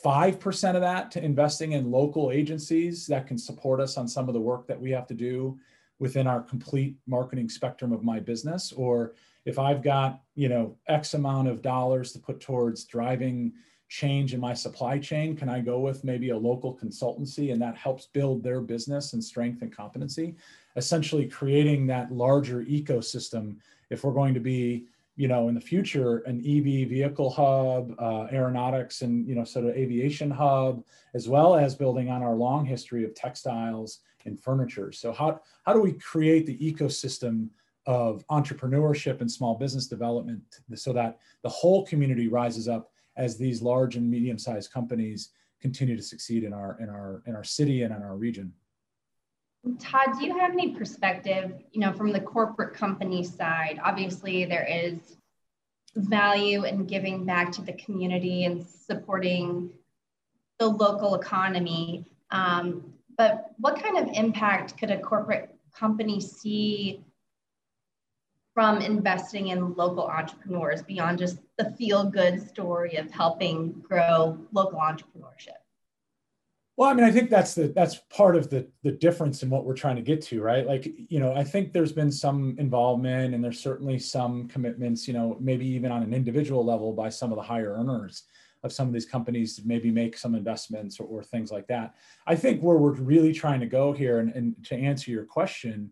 5% 0.04 0.74
of 0.74 0.80
that 0.80 1.12
to 1.12 1.24
investing 1.24 1.72
in 1.72 1.88
local 1.88 2.32
agencies 2.32 3.06
that 3.06 3.28
can 3.28 3.38
support 3.38 3.80
us 3.80 3.96
on 3.96 4.08
some 4.08 4.26
of 4.28 4.34
the 4.34 4.40
work 4.40 4.66
that 4.66 4.80
we 4.80 4.90
have 4.90 5.06
to 5.06 5.14
do 5.14 5.56
within 5.98 6.26
our 6.26 6.40
complete 6.40 6.96
marketing 7.06 7.48
spectrum 7.48 7.92
of 7.92 8.02
my 8.02 8.18
business 8.20 8.72
or 8.72 9.14
if 9.44 9.58
i've 9.58 9.82
got 9.82 10.20
you 10.34 10.48
know 10.48 10.76
x 10.88 11.14
amount 11.14 11.48
of 11.48 11.62
dollars 11.62 12.12
to 12.12 12.18
put 12.18 12.40
towards 12.40 12.84
driving 12.84 13.52
change 13.94 14.34
in 14.34 14.40
my 14.40 14.52
supply 14.54 14.98
chain? 14.98 15.36
Can 15.36 15.48
I 15.48 15.60
go 15.60 15.78
with 15.78 16.02
maybe 16.02 16.30
a 16.30 16.36
local 16.36 16.76
consultancy 16.76 17.52
and 17.52 17.62
that 17.62 17.76
helps 17.76 18.06
build 18.06 18.42
their 18.42 18.60
business 18.60 19.12
and 19.12 19.22
strength 19.22 19.62
and 19.62 19.74
competency? 19.74 20.34
Essentially 20.74 21.28
creating 21.28 21.86
that 21.86 22.10
larger 22.10 22.64
ecosystem 22.64 23.56
if 23.90 24.02
we're 24.02 24.12
going 24.12 24.34
to 24.34 24.40
be 24.40 24.86
you 25.16 25.28
know 25.28 25.48
in 25.48 25.54
the 25.54 25.60
future 25.60 26.18
an 26.26 26.38
ev 26.38 26.88
vehicle 26.88 27.30
hub 27.30 27.94
uh, 27.98 28.26
aeronautics 28.32 29.02
and 29.02 29.26
you 29.28 29.34
know 29.34 29.44
sort 29.44 29.64
of 29.64 29.74
aviation 29.76 30.30
hub 30.30 30.84
as 31.14 31.28
well 31.28 31.54
as 31.54 31.74
building 31.74 32.10
on 32.10 32.22
our 32.22 32.34
long 32.34 32.64
history 32.64 33.04
of 33.04 33.14
textiles 33.14 34.00
and 34.26 34.40
furniture 34.40 34.90
so 34.90 35.12
how, 35.12 35.40
how 35.64 35.72
do 35.72 35.80
we 35.80 35.92
create 35.92 36.46
the 36.46 36.58
ecosystem 36.58 37.48
of 37.86 38.24
entrepreneurship 38.28 39.20
and 39.20 39.30
small 39.30 39.54
business 39.56 39.86
development 39.86 40.42
so 40.74 40.92
that 40.92 41.18
the 41.42 41.48
whole 41.48 41.84
community 41.84 42.28
rises 42.28 42.66
up 42.68 42.90
as 43.16 43.36
these 43.36 43.62
large 43.62 43.96
and 43.96 44.10
medium-sized 44.10 44.72
companies 44.72 45.30
continue 45.60 45.96
to 45.96 46.02
succeed 46.02 46.44
in 46.44 46.52
our 46.52 46.76
in 46.80 46.88
our 46.88 47.22
in 47.26 47.34
our 47.34 47.44
city 47.44 47.82
and 47.82 47.94
in 47.94 48.02
our 48.02 48.16
region. 48.16 48.52
Todd, 49.78 50.18
do 50.18 50.26
you 50.26 50.38
have 50.38 50.52
any 50.52 50.74
perspective, 50.74 51.52
you 51.72 51.80
know, 51.80 51.92
from 51.92 52.12
the 52.12 52.20
corporate 52.20 52.74
company 52.74 53.24
side? 53.24 53.80
Obviously, 53.82 54.44
there 54.44 54.66
is 54.70 55.16
value 55.96 56.64
in 56.64 56.84
giving 56.84 57.24
back 57.24 57.50
to 57.52 57.62
the 57.62 57.72
community 57.72 58.44
and 58.44 58.66
supporting 58.66 59.70
the 60.58 60.68
local 60.68 61.14
economy. 61.14 62.04
Um, 62.30 62.92
but 63.16 63.52
what 63.56 63.82
kind 63.82 63.96
of 63.96 64.14
impact 64.14 64.76
could 64.76 64.90
a 64.90 64.98
corporate 64.98 65.56
company 65.74 66.20
see 66.20 67.02
from 68.52 68.82
investing 68.82 69.48
in 69.48 69.74
local 69.74 70.06
entrepreneurs 70.06 70.82
beyond 70.82 71.18
just 71.18 71.38
the 71.58 71.72
feel 71.72 72.04
good 72.04 72.46
story 72.48 72.96
of 72.96 73.10
helping 73.10 73.72
grow 73.80 74.38
local 74.52 74.78
entrepreneurship? 74.78 75.63
Well, 76.76 76.90
I 76.90 76.94
mean, 76.94 77.04
I 77.04 77.12
think 77.12 77.30
that's 77.30 77.54
the 77.54 77.68
that's 77.68 77.96
part 78.10 78.34
of 78.34 78.50
the 78.50 78.68
the 78.82 78.90
difference 78.90 79.42
in 79.42 79.50
what 79.50 79.64
we're 79.64 79.76
trying 79.76 79.96
to 79.96 80.02
get 80.02 80.20
to, 80.22 80.42
right? 80.42 80.66
Like, 80.66 80.88
you 81.08 81.20
know, 81.20 81.32
I 81.32 81.44
think 81.44 81.72
there's 81.72 81.92
been 81.92 82.10
some 82.10 82.56
involvement 82.58 83.34
and 83.34 83.44
there's 83.44 83.60
certainly 83.60 83.98
some 83.98 84.48
commitments, 84.48 85.06
you 85.06 85.14
know, 85.14 85.36
maybe 85.40 85.66
even 85.66 85.92
on 85.92 86.02
an 86.02 86.12
individual 86.12 86.64
level 86.64 86.92
by 86.92 87.10
some 87.10 87.30
of 87.30 87.36
the 87.36 87.42
higher 87.42 87.74
earners 87.74 88.24
of 88.64 88.72
some 88.72 88.88
of 88.88 88.94
these 88.94 89.06
companies 89.06 89.54
to 89.54 89.62
maybe 89.66 89.90
make 89.90 90.16
some 90.16 90.34
investments 90.34 90.98
or, 90.98 91.04
or 91.04 91.22
things 91.22 91.52
like 91.52 91.66
that. 91.68 91.94
I 92.26 92.34
think 92.34 92.60
where 92.62 92.78
we're 92.78 92.94
really 92.94 93.32
trying 93.32 93.60
to 93.60 93.66
go 93.66 93.92
here 93.92 94.18
and, 94.18 94.34
and 94.34 94.56
to 94.64 94.74
answer 94.74 95.10
your 95.10 95.26
question 95.26 95.90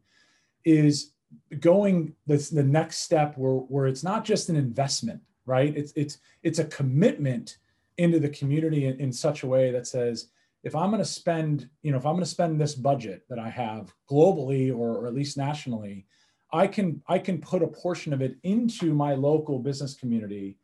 is 0.65 1.13
going 1.61 2.15
this 2.27 2.51
the 2.51 2.63
next 2.63 2.99
step 2.99 3.37
where, 3.37 3.53
where 3.53 3.87
it's 3.87 4.03
not 4.03 4.25
just 4.25 4.49
an 4.51 4.57
investment 4.57 5.19
right 5.47 5.75
it's 5.75 5.91
it's 5.97 6.19
it's 6.43 6.59
a 6.59 6.65
commitment 6.67 7.57
into 7.97 8.21
the 8.21 8.29
community 8.29 8.87
in, 8.87 9.01
in 9.01 9.11
such 9.11 9.43
a 9.43 9.47
way 9.47 9.71
that 9.71 9.87
says 9.87 10.29
if 10.63 10.75
i'm 10.75 10.91
going 10.91 11.03
to 11.03 11.09
spend 11.09 11.69
you 11.83 11.91
know 11.91 11.99
if 11.99 12.07
i'm 12.07 12.15
going 12.15 12.25
to 12.25 12.31
spend 12.31 12.61
this 12.61 12.75
budget 12.75 13.23
that 13.29 13.39
i 13.39 13.49
have 13.49 13.93
globally 14.11 14.71
or, 14.71 14.97
or 14.99 15.07
at 15.07 15.15
least 15.15 15.37
nationally 15.37 16.07
i 16.53 16.67
can 16.67 17.03
i 17.09 17.19
can 17.19 17.39
put 17.39 17.63
a 17.63 17.67
portion 17.67 18.13
of 18.13 18.23
it 18.23 18.37
into 18.43 18.95
my 18.95 19.15
local 19.15 19.59
business 19.59 19.95
community 19.95 20.59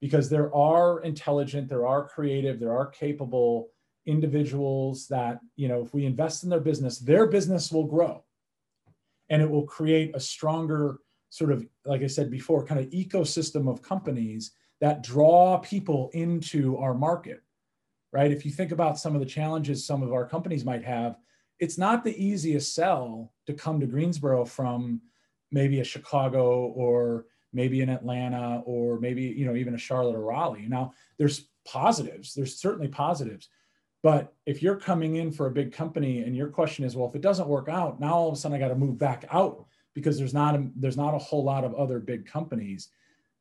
because 0.00 0.28
there 0.28 0.54
are 0.54 1.00
intelligent 1.02 1.68
there 1.68 1.86
are 1.86 2.08
creative 2.08 2.58
there 2.58 2.76
are 2.76 2.86
capable 2.86 3.68
individuals 4.06 5.06
that 5.08 5.40
you 5.56 5.68
know 5.68 5.82
if 5.82 5.94
we 5.94 6.04
invest 6.04 6.44
in 6.44 6.50
their 6.50 6.60
business 6.60 6.98
their 6.98 7.26
business 7.26 7.72
will 7.72 7.86
grow. 7.86 8.22
And 9.30 9.40
it 9.40 9.48
will 9.48 9.64
create 9.64 10.14
a 10.14 10.20
stronger 10.20 10.98
sort 11.30 11.50
of 11.50 11.66
like 11.84 12.02
i 12.02 12.06
said 12.06 12.30
before 12.30 12.64
kind 12.64 12.78
of 12.78 12.90
ecosystem 12.90 13.70
of 13.70 13.82
companies 13.82 14.52
that 14.80 15.02
draw 15.02 15.58
people 15.58 16.10
into 16.12 16.76
our 16.76 16.94
market 16.94 17.40
right? 18.14 18.30
If 18.30 18.46
you 18.46 18.52
think 18.52 18.72
about 18.72 18.98
some 18.98 19.14
of 19.14 19.20
the 19.20 19.26
challenges 19.26 19.84
some 19.84 20.02
of 20.02 20.12
our 20.12 20.26
companies 20.26 20.64
might 20.64 20.84
have 20.84 21.18
it's 21.60 21.78
not 21.78 22.02
the 22.02 22.16
easiest 22.22 22.74
sell 22.74 23.32
to 23.46 23.52
come 23.52 23.80
to 23.80 23.86
greensboro 23.86 24.44
from 24.44 25.00
maybe 25.52 25.80
a 25.80 25.84
chicago 25.84 26.66
or 26.66 27.26
maybe 27.52 27.80
in 27.80 27.88
atlanta 27.88 28.60
or 28.64 28.98
maybe 28.98 29.22
you 29.22 29.46
know 29.46 29.54
even 29.54 29.74
a 29.74 29.78
charlotte 29.78 30.16
or 30.16 30.24
raleigh. 30.24 30.68
Now 30.68 30.92
there's 31.18 31.48
positives. 31.64 32.34
There's 32.34 32.56
certainly 32.56 32.88
positives. 32.88 33.48
But 34.02 34.34
if 34.44 34.62
you're 34.62 34.76
coming 34.76 35.16
in 35.16 35.32
for 35.32 35.46
a 35.46 35.50
big 35.50 35.72
company 35.72 36.24
and 36.24 36.36
your 36.36 36.48
question 36.48 36.84
is, 36.84 36.94
well, 36.94 37.08
if 37.08 37.14
it 37.14 37.22
doesn't 37.22 37.48
work 37.48 37.70
out, 37.70 38.00
now 38.00 38.12
all 38.12 38.28
of 38.28 38.34
a 38.34 38.36
sudden 38.36 38.54
I 38.54 38.60
got 38.60 38.68
to 38.68 38.74
move 38.74 38.98
back 38.98 39.24
out 39.30 39.64
because 39.94 40.18
there's 40.18 40.34
not 40.34 40.54
a, 40.56 40.68
there's 40.76 40.98
not 40.98 41.14
a 41.14 41.18
whole 41.18 41.42
lot 41.42 41.64
of 41.64 41.74
other 41.74 42.00
big 42.00 42.26
companies. 42.26 42.90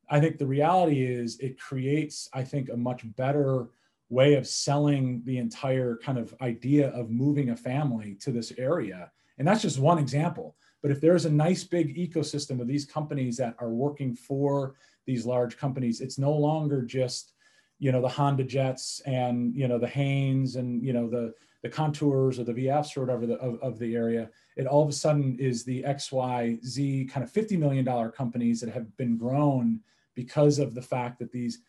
I 0.10 0.22
think 0.22 0.38
the 0.38 0.48
reality 0.48 1.04
is 1.04 1.38
it 1.40 1.60
creates, 1.60 2.30
I 2.34 2.44
think, 2.44 2.70
a 2.70 2.78
much 2.78 3.04
better 3.18 3.68
way 4.14 4.36
of 4.36 4.48
selling 4.48 5.22
the 5.26 5.38
entire 5.38 5.98
kind 5.98 6.18
of 6.18 6.36
idea 6.42 6.90
of 6.90 7.10
moving 7.10 7.50
a 7.50 7.56
family 7.56 8.16
to 8.22 8.32
this 8.32 8.54
area. 8.58 9.12
And 9.38 9.48
that's 9.48 9.64
just 9.64 9.80
one 9.80 9.98
example. 9.98 10.56
But 10.82 10.92
if 10.92 11.02
there's 11.02 11.26
a 11.26 11.32
nice 11.32 11.64
big 11.64 11.96
ecosystem 11.96 12.62
of 12.62 12.68
these 12.68 12.86
companies 12.86 13.38
that 13.38 13.56
are 13.60 13.72
working 13.72 14.14
for 14.14 14.76
these 15.06 15.26
large 15.26 15.58
companies, 15.58 16.02
it's 16.02 16.20
no 16.20 16.34
longer 16.34 16.84
just 16.84 17.34
you 17.80 17.92
know 17.92 18.02
the 18.02 18.08
Honda 18.08 18.44
Jets 18.44 19.02
and 19.06 19.54
you 19.56 19.68
know 19.68 19.78
the 19.78 19.88
Hanes 19.88 20.56
and 20.56 20.82
you 20.82 20.94
know 20.94 21.10
the 21.10 21.34
the 21.64 21.70
Kontoors 21.70 22.38
or 22.38 22.44
the 22.44 22.54
VFs 22.54 22.96
or 22.96 23.02
whatever 23.02 23.26
the, 23.26 23.36
of, 23.36 23.60
of 23.62 23.80
the 23.80 23.96
area. 23.96 24.30
It 24.58 24.68
all 24.68 24.84
of 24.84 24.90
a 24.90 24.94
sudden 24.94 25.38
is 25.40 25.64
the 25.64 25.82
XYZ 25.84 27.10
kind 27.10 27.24
of 27.24 27.32
$50 27.32 27.58
million 27.58 28.12
companies 28.12 28.60
that 28.60 28.70
have 28.70 28.96
been 28.98 29.18
grown 29.18 29.80
because 30.14 30.60
of 30.60 30.76
the 30.76 30.82
fact 30.82 31.20
that 31.20 31.32
these 31.32 31.60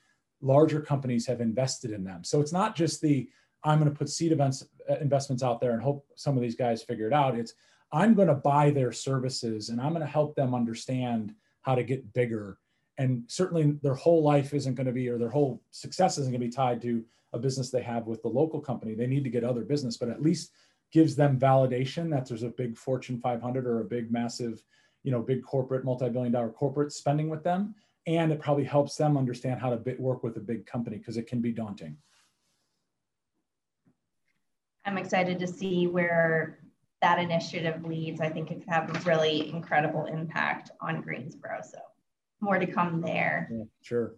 larger 0.45 0.81
companies 0.81 1.27
have 1.27 1.41
invested 1.41 1.91
in 1.91 2.05
them. 2.05 2.23
So 2.23 2.41
it's 2.41 2.53
not 2.53 2.77
just 2.77 3.01
the 3.01 3.29
I'm 3.65 3.79
going 3.79 3.91
to 3.91 3.99
put 3.99 4.11
seed 4.11 4.31
events 4.31 4.65
uh, 4.91 4.97
investments 5.01 5.43
out 5.43 5.61
there 5.61 5.73
and 5.73 5.83
hope 5.83 6.07
some 6.17 6.37
of 6.37 6.43
these 6.43 6.55
guys 6.55 6.83
figure 6.83 7.07
it 7.07 7.15
out. 7.15 7.37
It's 7.37 7.55
I'm 7.93 8.15
going 8.15 8.29
to 8.29 8.35
buy 8.35 8.71
their 8.71 8.93
services 8.93 9.71
and 9.71 9.81
I'm 9.81 9.93
going 9.93 10.05
to 10.05 10.07
help 10.07 10.35
them 10.35 10.55
understand 10.55 11.35
how 11.63 11.75
to 11.75 11.83
get 11.83 12.13
bigger 12.13 12.59
and 12.99 13.25
certainly 13.27 13.73
their 13.83 13.95
whole 13.95 14.23
life 14.23 14.55
isn't 14.55 14.75
going 14.75 14.87
to 14.87 14.93
be 14.93 15.09
or 15.09 15.19
their 15.19 15.31
whole 15.31 15.63
success 15.71 16.19
isn't 16.19 16.33
going 16.33 16.41
to 16.41 16.47
be 16.47 16.53
tied 16.53 16.81
to 16.83 17.05
a 17.33 17.39
business 17.39 17.71
they 17.71 17.83
have 17.83 18.07
with 18.07 18.23
the 18.23 18.29
local 18.29 18.61
company 18.61 18.95
they 18.95 19.07
need 19.07 19.25
to 19.25 19.31
get 19.31 19.45
other 19.45 19.63
business 19.63 19.97
but 19.97 20.09
at 20.09 20.23
least 20.23 20.53
gives 20.93 21.17
them 21.17 21.39
validation 21.39 22.11
that 22.11 22.27
there's 22.27 22.45
a 22.45 22.51
big 22.51 22.77
fortune 22.77 23.19
500 23.19 23.67
or 23.67 23.81
a 23.81 23.85
big 23.85 24.13
massive 24.13 24.63
you 25.03 25.11
know 25.11 25.21
big 25.21 25.43
corporate 25.43 25.85
multi-billion 25.85 26.33
dollar 26.33 26.51
corporate 26.51 26.93
spending 26.93 27.29
with 27.29 27.43
them 27.43 27.75
and 28.07 28.33
it 28.33 28.41
probably 28.41 28.65
helps 28.65 28.97
them 28.97 29.17
understand 29.17 29.61
how 29.61 29.71
to 29.71 29.95
work 29.99 30.23
with 30.23 30.37
a 30.37 30.41
big 30.41 30.67
company 30.67 30.99
because 30.99 31.17
it 31.17 31.27
can 31.27 31.41
be 31.41 31.53
daunting 31.53 31.97
i'm 34.85 34.99
excited 34.99 35.39
to 35.39 35.47
see 35.47 35.87
where 35.87 36.59
that 37.03 37.19
initiative 37.19 37.85
leads 37.85 38.21
i 38.21 38.29
think 38.29 38.51
it 38.51 38.61
could 38.61 38.69
have 38.69 38.95
a 38.95 39.01
really 39.01 39.49
incredible 39.51 40.07
impact 40.07 40.71
on 40.81 41.01
greensboro 41.01 41.61
so 41.63 41.79
more 42.45 42.59
to 42.59 42.67
come 42.67 43.01
there. 43.01 43.49
Yeah, 43.51 43.65
sure. 43.83 44.15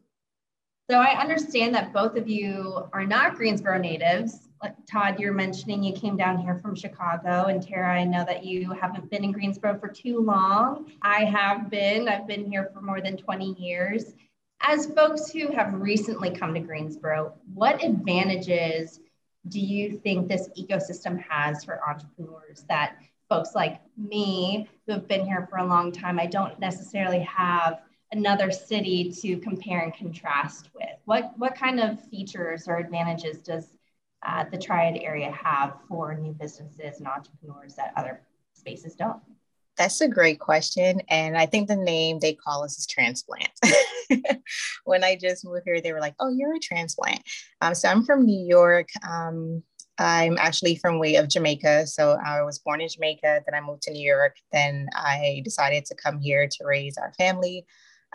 So 0.88 1.00
I 1.00 1.21
understand 1.21 1.75
that 1.75 1.93
both 1.93 2.16
of 2.16 2.28
you 2.28 2.88
are 2.93 3.05
not 3.05 3.35
Greensboro 3.35 3.76
natives. 3.78 4.49
Like 4.62 4.75
Todd, 4.90 5.19
you're 5.19 5.35
mentioning 5.35 5.83
you 5.83 5.93
came 5.93 6.16
down 6.16 6.38
here 6.38 6.61
from 6.62 6.76
Chicago, 6.76 7.47
and 7.47 7.61
Tara, 7.61 8.00
I 8.00 8.05
know 8.05 8.25
that 8.25 8.45
you 8.45 8.71
haven't 8.71 9.11
been 9.11 9.25
in 9.25 9.33
Greensboro 9.33 9.78
for 9.81 9.88
too 9.88 10.21
long. 10.21 10.93
I 11.02 11.25
have 11.25 11.71
been. 11.71 12.09
I've 12.09 12.28
been 12.28 12.49
here 12.49 12.71
for 12.73 12.81
more 12.81 13.00
than 13.00 13.16
20 13.16 13.55
years. 13.55 14.14
As 14.61 14.87
folks 14.87 15.28
who 15.28 15.50
have 15.52 15.75
recently 15.75 16.31
come 16.31 16.55
to 16.55 16.61
Greensboro, 16.61 17.35
what 17.52 17.83
advantages 17.83 19.00
do 19.49 19.61
you 19.61 19.99
think 20.05 20.28
this 20.28 20.49
ecosystem 20.57 21.21
has 21.28 21.64
for 21.64 21.81
entrepreneurs 21.87 22.64
that 22.69 22.97
folks 23.28 23.57
like 23.57 23.81
me 23.97 24.69
who 24.87 24.93
have 24.93 25.09
been 25.09 25.26
here 25.26 25.49
for 25.50 25.59
a 25.59 25.66
long 25.66 25.90
time, 25.90 26.21
I 26.21 26.26
don't 26.26 26.59
necessarily 26.61 27.21
have 27.21 27.81
another 28.12 28.50
city 28.50 29.12
to 29.22 29.38
compare 29.38 29.80
and 29.80 29.94
contrast 29.94 30.70
with? 30.75 30.88
What, 31.04 31.32
what 31.36 31.54
kind 31.54 31.80
of 31.80 32.02
features 32.08 32.68
or 32.68 32.78
advantages 32.78 33.38
does 33.38 33.76
uh, 34.26 34.44
the 34.50 34.58
Triad 34.58 34.96
area 35.02 35.30
have 35.30 35.75
for 35.88 36.14
new 36.14 36.32
businesses 36.32 36.98
and 36.98 37.08
entrepreneurs 37.08 37.75
that 37.75 37.92
other 37.96 38.22
spaces 38.54 38.94
don't? 38.94 39.20
That's 39.76 40.00
a 40.00 40.08
great 40.08 40.40
question. 40.40 41.02
And 41.08 41.36
I 41.36 41.46
think 41.46 41.68
the 41.68 41.76
name 41.76 42.18
they 42.18 42.32
call 42.32 42.64
us 42.64 42.78
is 42.78 42.86
transplant. 42.86 43.50
when 44.84 45.04
I 45.04 45.16
just 45.16 45.44
moved 45.44 45.62
here, 45.66 45.80
they 45.80 45.92
were 45.92 46.00
like, 46.00 46.14
oh, 46.18 46.30
you're 46.34 46.54
a 46.54 46.60
transplant. 46.60 47.20
Um, 47.60 47.75
so 47.75 47.88
I'm 47.88 48.02
from 48.02 48.25
New 48.25 48.46
York. 48.46 48.88
Um, 49.06 49.62
I'm 49.98 50.36
actually 50.38 50.76
from 50.76 50.98
way 50.98 51.16
of 51.16 51.28
Jamaica. 51.28 51.86
So 51.86 52.18
I 52.25 52.42
was 52.42 52.58
born 52.58 52.80
in 52.80 52.88
Jamaica, 52.88 53.42
then 53.46 53.54
I 53.54 53.66
moved 53.66 53.82
to 53.82 53.92
New 53.92 54.06
York. 54.06 54.36
Then 54.52 54.88
I 54.94 55.40
decided 55.44 55.84
to 55.86 55.94
come 55.94 56.20
here 56.20 56.46
to 56.46 56.64
raise 56.64 56.98
our 56.98 57.12
family. 57.14 57.66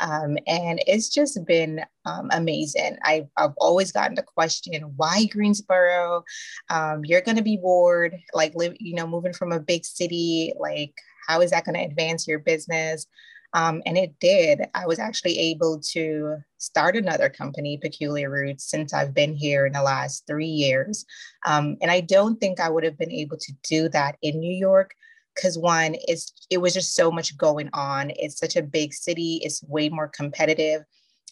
Um, 0.01 0.38
and 0.48 0.81
it's 0.88 1.10
just 1.10 1.46
been 1.46 1.81
um, 2.05 2.29
amazing. 2.34 2.98
I've, 3.05 3.27
I've 3.38 3.53
always 3.60 3.91
gotten 3.91 4.15
the 4.15 4.24
question, 4.24 4.93
why 4.98 5.25
Greensboro? 5.25 6.24
Um, 6.70 7.05
you're 7.05 7.22
going 7.22 7.38
to 7.38 7.43
be 7.43 7.58
bored, 7.58 8.17
like 8.34 8.53
live, 8.55 8.75
you 8.79 8.96
know, 8.96 9.08
moving 9.08 9.34
from 9.34 9.51
a 9.51 9.60
big 9.60 9.86
city, 9.86 10.53
like 10.60 10.93
how 11.27 11.41
is 11.41 11.51
that 11.51 11.65
going 11.65 11.75
to 11.75 11.86
advance 11.86 12.27
your 12.27 12.39
business? 12.39 13.05
Um, 13.53 13.81
and 13.86 13.98
it 13.98 14.20
did. 14.20 14.62
I 14.74 14.88
was 14.88 14.98
actually 14.98 15.38
able 15.38 15.79
to 15.91 16.38
start 16.58 16.96
another 16.96 17.29
company, 17.29 17.77
Peculiar 17.77 18.29
Roots, 18.29 18.70
since 18.70 18.93
I've 18.93 19.13
been 19.13 19.36
here 19.36 19.65
in 19.65 19.74
the 19.74 19.84
last 19.84 20.25
three 20.25 20.46
years. 20.46 21.05
Um, 21.46 21.77
and 21.81 21.91
I 21.91 22.00
don't 22.01 22.39
think 22.39 22.60
I 22.60 22.70
would 22.70 22.86
have 22.86 22.98
been 22.98 23.12
able 23.12 23.38
to 23.38 23.53
do 23.63 23.89
that 23.89 24.15
in 24.22 24.39
New 24.39 24.55
York 24.55 24.96
because 25.36 25.58
one 25.58 25.96
is 26.08 26.32
it 26.50 26.60
was 26.60 26.74
just 26.74 26.96
so 26.96 27.12
much 27.12 27.38
going 27.38 27.70
on. 27.74 28.12
It's 28.16 28.38
such 28.38 28.56
a 28.56 28.64
big 28.64 28.94
city. 28.94 29.42
It's 29.44 29.64
way 29.64 29.90
more 29.90 30.08
competitive. 30.08 30.84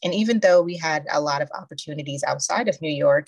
And 0.04 0.14
even 0.14 0.40
though 0.40 0.62
we 0.62 0.78
had 0.78 1.06
a 1.12 1.20
lot 1.20 1.42
of 1.42 1.50
opportunities 1.58 2.24
outside 2.24 2.68
of 2.68 2.82
new 2.82 2.92
york 2.92 3.28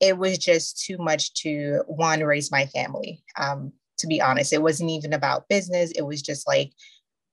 it 0.00 0.18
was 0.18 0.38
just 0.38 0.84
too 0.84 0.98
much 0.98 1.32
to 1.32 1.82
one 1.86 2.20
raise 2.20 2.50
my 2.50 2.66
family. 2.66 3.22
Um, 3.38 3.72
to 3.98 4.06
be 4.06 4.20
honest 4.20 4.52
it 4.52 4.62
wasn't 4.62 4.90
even 4.90 5.12
about 5.12 5.48
business. 5.48 5.90
It 5.92 6.02
was 6.02 6.20
just 6.20 6.46
like 6.46 6.72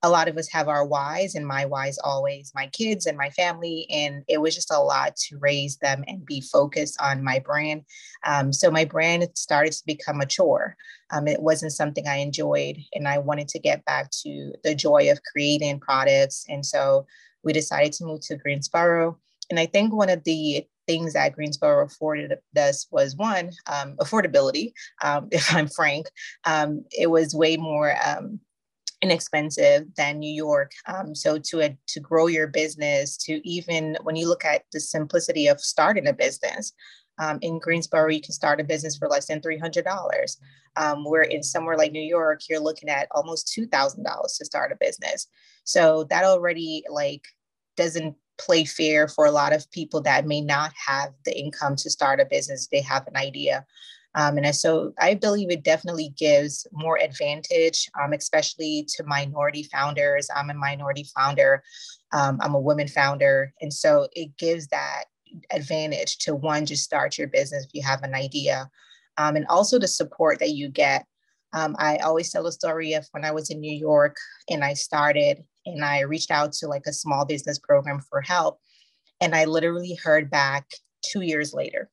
a 0.04 0.10
lot 0.10 0.28
of 0.28 0.36
us 0.36 0.48
have 0.52 0.68
our 0.68 0.84
whys 0.84 1.34
and 1.34 1.46
my 1.46 1.64
whys 1.64 1.98
always 2.04 2.52
my 2.54 2.66
kids 2.68 3.06
and 3.06 3.16
my 3.16 3.30
family 3.30 3.86
and 3.90 4.22
it 4.28 4.38
was 4.38 4.54
just 4.54 4.70
a 4.70 4.78
lot 4.78 5.16
to 5.16 5.38
raise 5.38 5.78
them 5.78 6.04
and 6.06 6.26
be 6.26 6.42
focused 6.42 7.00
on 7.00 7.24
my 7.24 7.38
brand. 7.38 7.82
Um, 8.26 8.52
so 8.52 8.70
my 8.70 8.84
brand 8.84 9.26
started 9.34 9.72
to 9.72 9.82
become 9.86 10.20
a 10.20 10.26
chore. 10.26 10.76
Um, 11.10 11.26
it 11.26 11.40
wasn't 11.40 11.72
something 11.72 12.06
i 12.06 12.16
enjoyed 12.16 12.76
and 12.92 13.08
i 13.08 13.16
wanted 13.16 13.48
to 13.48 13.58
get 13.58 13.84
back 13.86 14.10
to 14.24 14.52
the 14.62 14.74
joy 14.74 15.10
of 15.10 15.20
creating 15.32 15.80
products 15.80 16.44
and 16.50 16.64
so 16.64 17.06
we 17.42 17.54
decided 17.54 17.92
to 17.94 18.04
move 18.04 18.20
to 18.22 18.36
greensboro. 18.36 19.18
And 19.48 19.58
i 19.58 19.64
think 19.64 19.94
one 19.94 20.10
of 20.10 20.22
the 20.24 20.66
things 20.86 21.14
that 21.14 21.34
Greensboro 21.34 21.86
afforded 21.86 22.34
us 22.58 22.86
was 22.90 23.16
one, 23.16 23.50
um, 23.66 23.96
affordability. 23.96 24.72
Um, 25.02 25.28
if 25.32 25.54
I'm 25.54 25.66
frank, 25.66 26.08
um, 26.44 26.84
it 26.90 27.10
was 27.10 27.34
way 27.34 27.56
more 27.56 27.96
um, 28.06 28.38
inexpensive 29.04 29.82
than 30.00 30.18
New 30.18 30.34
York. 30.46 30.70
Um, 30.92 31.08
so 31.22 31.30
to 31.48 31.54
uh, 31.66 31.74
to 31.92 31.98
grow 32.08 32.26
your 32.36 32.48
business, 32.60 33.06
to 33.24 33.32
even 33.56 33.82
when 34.06 34.16
you 34.16 34.26
look 34.28 34.44
at 34.44 34.62
the 34.72 34.80
simplicity 34.80 35.44
of 35.50 35.60
starting 35.60 36.08
a 36.08 36.12
business, 36.26 36.64
um, 37.22 37.36
in 37.46 37.58
Greensboro 37.64 38.08
you 38.16 38.22
can 38.26 38.34
start 38.40 38.60
a 38.60 38.70
business 38.72 38.96
for 38.96 39.08
less 39.08 39.26
than 39.28 39.40
three 39.40 39.60
hundred 39.64 39.84
dollars. 39.92 40.30
Um, 40.82 40.98
where 41.10 41.26
in 41.34 41.42
somewhere 41.42 41.78
like 41.78 41.92
New 41.92 42.08
York, 42.18 42.38
you're 42.48 42.66
looking 42.68 42.90
at 42.98 43.08
almost 43.16 43.52
two 43.54 43.66
thousand 43.74 44.02
dollars 44.10 44.32
to 44.38 44.44
start 44.44 44.72
a 44.72 44.84
business. 44.86 45.28
So 45.64 45.82
that 46.10 46.24
already 46.24 46.82
like 47.00 47.24
doesn't 47.76 48.14
play 48.44 48.64
fair 48.64 49.06
for 49.14 49.24
a 49.26 49.36
lot 49.40 49.52
of 49.54 49.70
people 49.78 50.00
that 50.02 50.26
may 50.26 50.40
not 50.40 50.72
have 50.88 51.10
the 51.24 51.34
income 51.44 51.76
to 51.76 51.90
start 51.96 52.20
a 52.20 52.26
business. 52.36 52.66
They 52.66 52.82
have 52.82 53.06
an 53.06 53.16
idea. 53.28 53.56
Um, 54.14 54.38
and 54.38 54.54
so 54.54 54.92
I 55.00 55.14
believe 55.14 55.50
it 55.50 55.64
definitely 55.64 56.14
gives 56.16 56.66
more 56.72 56.98
advantage, 57.00 57.88
um, 58.00 58.12
especially 58.12 58.86
to 58.90 59.04
minority 59.04 59.64
founders. 59.64 60.28
I'm 60.34 60.50
a 60.50 60.54
minority 60.54 61.06
founder, 61.14 61.62
um, 62.12 62.38
I'm 62.40 62.54
a 62.54 62.60
woman 62.60 62.88
founder. 62.88 63.52
And 63.60 63.72
so 63.72 64.08
it 64.12 64.36
gives 64.36 64.68
that 64.68 65.04
advantage 65.50 66.18
to 66.18 66.34
one, 66.34 66.64
just 66.64 66.84
start 66.84 67.18
your 67.18 67.26
business 67.26 67.64
if 67.64 67.70
you 67.74 67.82
have 67.82 68.02
an 68.04 68.14
idea, 68.14 68.70
um, 69.18 69.34
and 69.36 69.46
also 69.48 69.78
the 69.78 69.88
support 69.88 70.38
that 70.38 70.50
you 70.50 70.68
get. 70.68 71.04
Um, 71.52 71.76
I 71.78 71.98
always 71.98 72.30
tell 72.30 72.46
a 72.46 72.52
story 72.52 72.94
of 72.94 73.06
when 73.12 73.24
I 73.24 73.30
was 73.30 73.50
in 73.50 73.60
New 73.60 73.72
York 73.72 74.16
and 74.50 74.64
I 74.64 74.74
started 74.74 75.44
and 75.66 75.84
I 75.84 76.00
reached 76.00 76.30
out 76.30 76.52
to 76.54 76.68
like 76.68 76.86
a 76.86 76.92
small 76.92 77.24
business 77.24 77.58
program 77.58 78.00
for 78.00 78.20
help. 78.20 78.60
And 79.20 79.34
I 79.34 79.44
literally 79.44 79.94
heard 79.94 80.30
back 80.30 80.66
two 81.02 81.20
years 81.20 81.54
later 81.54 81.90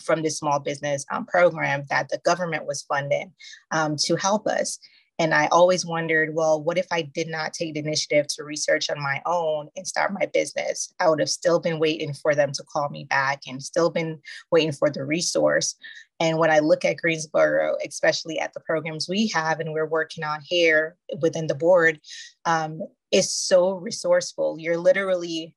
from 0.00 0.22
this 0.22 0.38
small 0.38 0.58
business 0.58 1.04
um, 1.10 1.26
program 1.26 1.82
that 1.90 2.08
the 2.08 2.18
government 2.24 2.66
was 2.66 2.82
funding 2.82 3.32
um, 3.70 3.96
to 3.96 4.16
help 4.16 4.46
us. 4.46 4.78
And 5.18 5.34
I 5.34 5.46
always 5.48 5.84
wondered, 5.84 6.34
well, 6.34 6.60
what 6.62 6.78
if 6.78 6.86
I 6.90 7.02
did 7.02 7.28
not 7.28 7.52
take 7.52 7.74
the 7.74 7.80
initiative 7.80 8.26
to 8.28 8.44
research 8.44 8.90
on 8.90 9.00
my 9.00 9.20
own 9.26 9.68
and 9.76 9.86
start 9.86 10.12
my 10.12 10.26
business? 10.26 10.92
I 10.98 11.08
would 11.08 11.20
have 11.20 11.28
still 11.28 11.60
been 11.60 11.78
waiting 11.78 12.14
for 12.14 12.34
them 12.34 12.50
to 12.52 12.64
call 12.64 12.88
me 12.88 13.04
back 13.04 13.42
and 13.46 13.62
still 13.62 13.90
been 13.90 14.18
waiting 14.50 14.72
for 14.72 14.90
the 14.90 15.04
resource. 15.04 15.76
And 16.18 16.38
when 16.38 16.50
I 16.50 16.60
look 16.60 16.84
at 16.84 16.96
Greensboro, 16.96 17.76
especially 17.86 18.38
at 18.38 18.54
the 18.54 18.60
programs 18.60 19.08
we 19.08 19.28
have 19.28 19.60
and 19.60 19.72
we're 19.72 19.86
working 19.86 20.24
on 20.24 20.40
here 20.42 20.96
within 21.20 21.46
the 21.46 21.54
board, 21.54 22.00
um, 22.44 22.80
is 23.12 23.32
so 23.32 23.72
resourceful. 23.72 24.56
You're 24.58 24.78
literally 24.78 25.54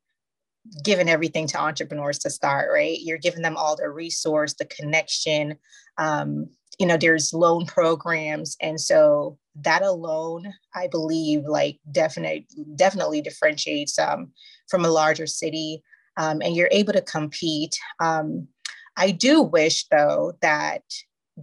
giving 0.84 1.10
everything 1.10 1.48
to 1.48 1.60
entrepreneurs 1.60 2.20
to 2.20 2.30
start, 2.30 2.70
right? 2.72 2.98
You're 3.02 3.18
giving 3.18 3.42
them 3.42 3.58
all 3.58 3.76
the 3.76 3.90
resource, 3.90 4.54
the 4.54 4.66
connection. 4.66 5.58
Um, 5.98 6.50
you 6.80 6.86
know, 6.86 6.98
there's 6.98 7.34
loan 7.34 7.66
programs. 7.66 8.58
And 8.62 8.80
so 8.80 9.38
that 9.62 9.82
alone, 9.82 10.54
I 10.74 10.88
believe, 10.88 11.44
like 11.46 11.80
definitely, 11.92 12.48
definitely 12.76 13.22
differentiates 13.22 13.98
um, 13.98 14.32
from 14.70 14.84
a 14.84 14.90
larger 14.90 15.28
city. 15.28 15.84
Um, 16.18 16.42
and 16.42 16.56
you're 16.56 16.70
able 16.72 16.94
to 16.94 17.02
compete. 17.02 17.78
Um, 18.00 18.48
I 18.98 19.12
do 19.12 19.42
wish, 19.42 19.88
though, 19.90 20.34
that 20.42 20.84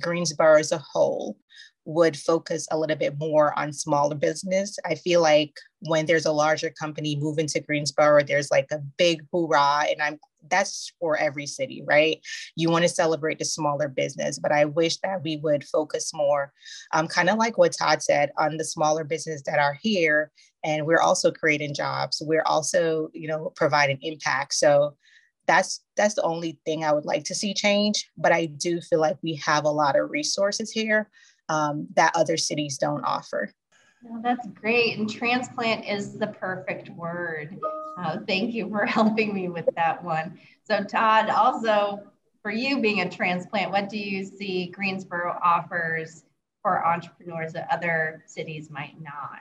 Greensboro 0.00 0.58
as 0.58 0.72
a 0.72 0.78
whole 0.78 1.36
would 1.84 2.16
focus 2.16 2.66
a 2.70 2.78
little 2.78 2.96
bit 2.96 3.18
more 3.18 3.58
on 3.58 3.72
smaller 3.72 4.14
business. 4.14 4.78
I 4.84 4.94
feel 4.94 5.20
like 5.20 5.52
when 5.80 6.06
there's 6.06 6.26
a 6.26 6.32
larger 6.32 6.70
company 6.70 7.16
moving 7.16 7.46
to 7.48 7.60
Greensboro, 7.60 8.22
there's 8.22 8.50
like 8.50 8.68
a 8.70 8.78
big 8.96 9.22
hoorah, 9.32 9.86
and 9.90 10.00
I'm 10.00 10.18
that's 10.50 10.92
for 10.98 11.16
every 11.16 11.46
city, 11.46 11.82
right? 11.86 12.18
You 12.56 12.70
want 12.70 12.82
to 12.82 12.88
celebrate 12.88 13.38
the 13.38 13.44
smaller 13.44 13.88
business, 13.88 14.38
but 14.38 14.52
I 14.52 14.64
wish 14.64 14.98
that 14.98 15.22
we 15.22 15.36
would 15.36 15.64
focus 15.64 16.12
more, 16.12 16.52
um, 16.92 17.06
kind 17.06 17.30
of 17.30 17.38
like 17.38 17.58
what 17.58 17.76
Todd 17.78 18.02
said, 18.02 18.32
on 18.38 18.56
the 18.56 18.64
smaller 18.64 19.04
business 19.04 19.42
that 19.46 19.58
are 19.58 19.78
here, 19.80 20.30
and 20.64 20.86
we're 20.86 21.00
also 21.00 21.30
creating 21.30 21.74
jobs. 21.74 22.22
We're 22.24 22.44
also, 22.44 23.08
you 23.12 23.28
know, 23.28 23.52
providing 23.56 23.98
impact. 24.02 24.54
So 24.54 24.96
that's 25.46 25.80
that's 25.96 26.14
the 26.14 26.22
only 26.22 26.60
thing 26.64 26.84
I 26.84 26.92
would 26.92 27.04
like 27.04 27.24
to 27.24 27.34
see 27.34 27.54
change. 27.54 28.08
But 28.16 28.32
I 28.32 28.46
do 28.46 28.80
feel 28.80 29.00
like 29.00 29.16
we 29.22 29.34
have 29.44 29.64
a 29.64 29.70
lot 29.70 29.98
of 29.98 30.10
resources 30.10 30.70
here 30.70 31.10
um, 31.48 31.88
that 31.94 32.12
other 32.14 32.36
cities 32.36 32.78
don't 32.78 33.04
offer. 33.04 33.52
Well, 34.02 34.20
that's 34.22 34.46
great. 34.48 34.98
And 34.98 35.08
transplant 35.08 35.84
is 35.86 36.18
the 36.18 36.26
perfect 36.26 36.90
word. 36.90 37.56
Oh, 37.98 38.20
thank 38.26 38.52
you 38.52 38.68
for 38.68 38.84
helping 38.86 39.32
me 39.32 39.48
with 39.48 39.68
that 39.76 40.02
one. 40.02 40.38
So, 40.64 40.82
Todd, 40.82 41.30
also 41.30 42.00
for 42.42 42.50
you 42.50 42.80
being 42.80 43.00
a 43.00 43.08
transplant, 43.08 43.70
what 43.70 43.88
do 43.88 43.98
you 43.98 44.24
see 44.24 44.66
Greensboro 44.66 45.38
offers 45.42 46.24
for 46.62 46.84
entrepreneurs 46.84 47.52
that 47.52 47.68
other 47.70 48.24
cities 48.26 48.70
might 48.70 49.00
not? 49.00 49.40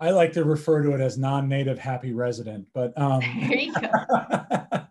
I 0.00 0.10
like 0.10 0.32
to 0.34 0.44
refer 0.44 0.82
to 0.82 0.92
it 0.92 1.00
as 1.00 1.18
non-native 1.18 1.78
happy 1.78 2.12
resident, 2.12 2.68
but 2.72 2.96
um, 2.96 3.20
there 3.40 3.58
you 3.58 3.72
go. 3.72 3.90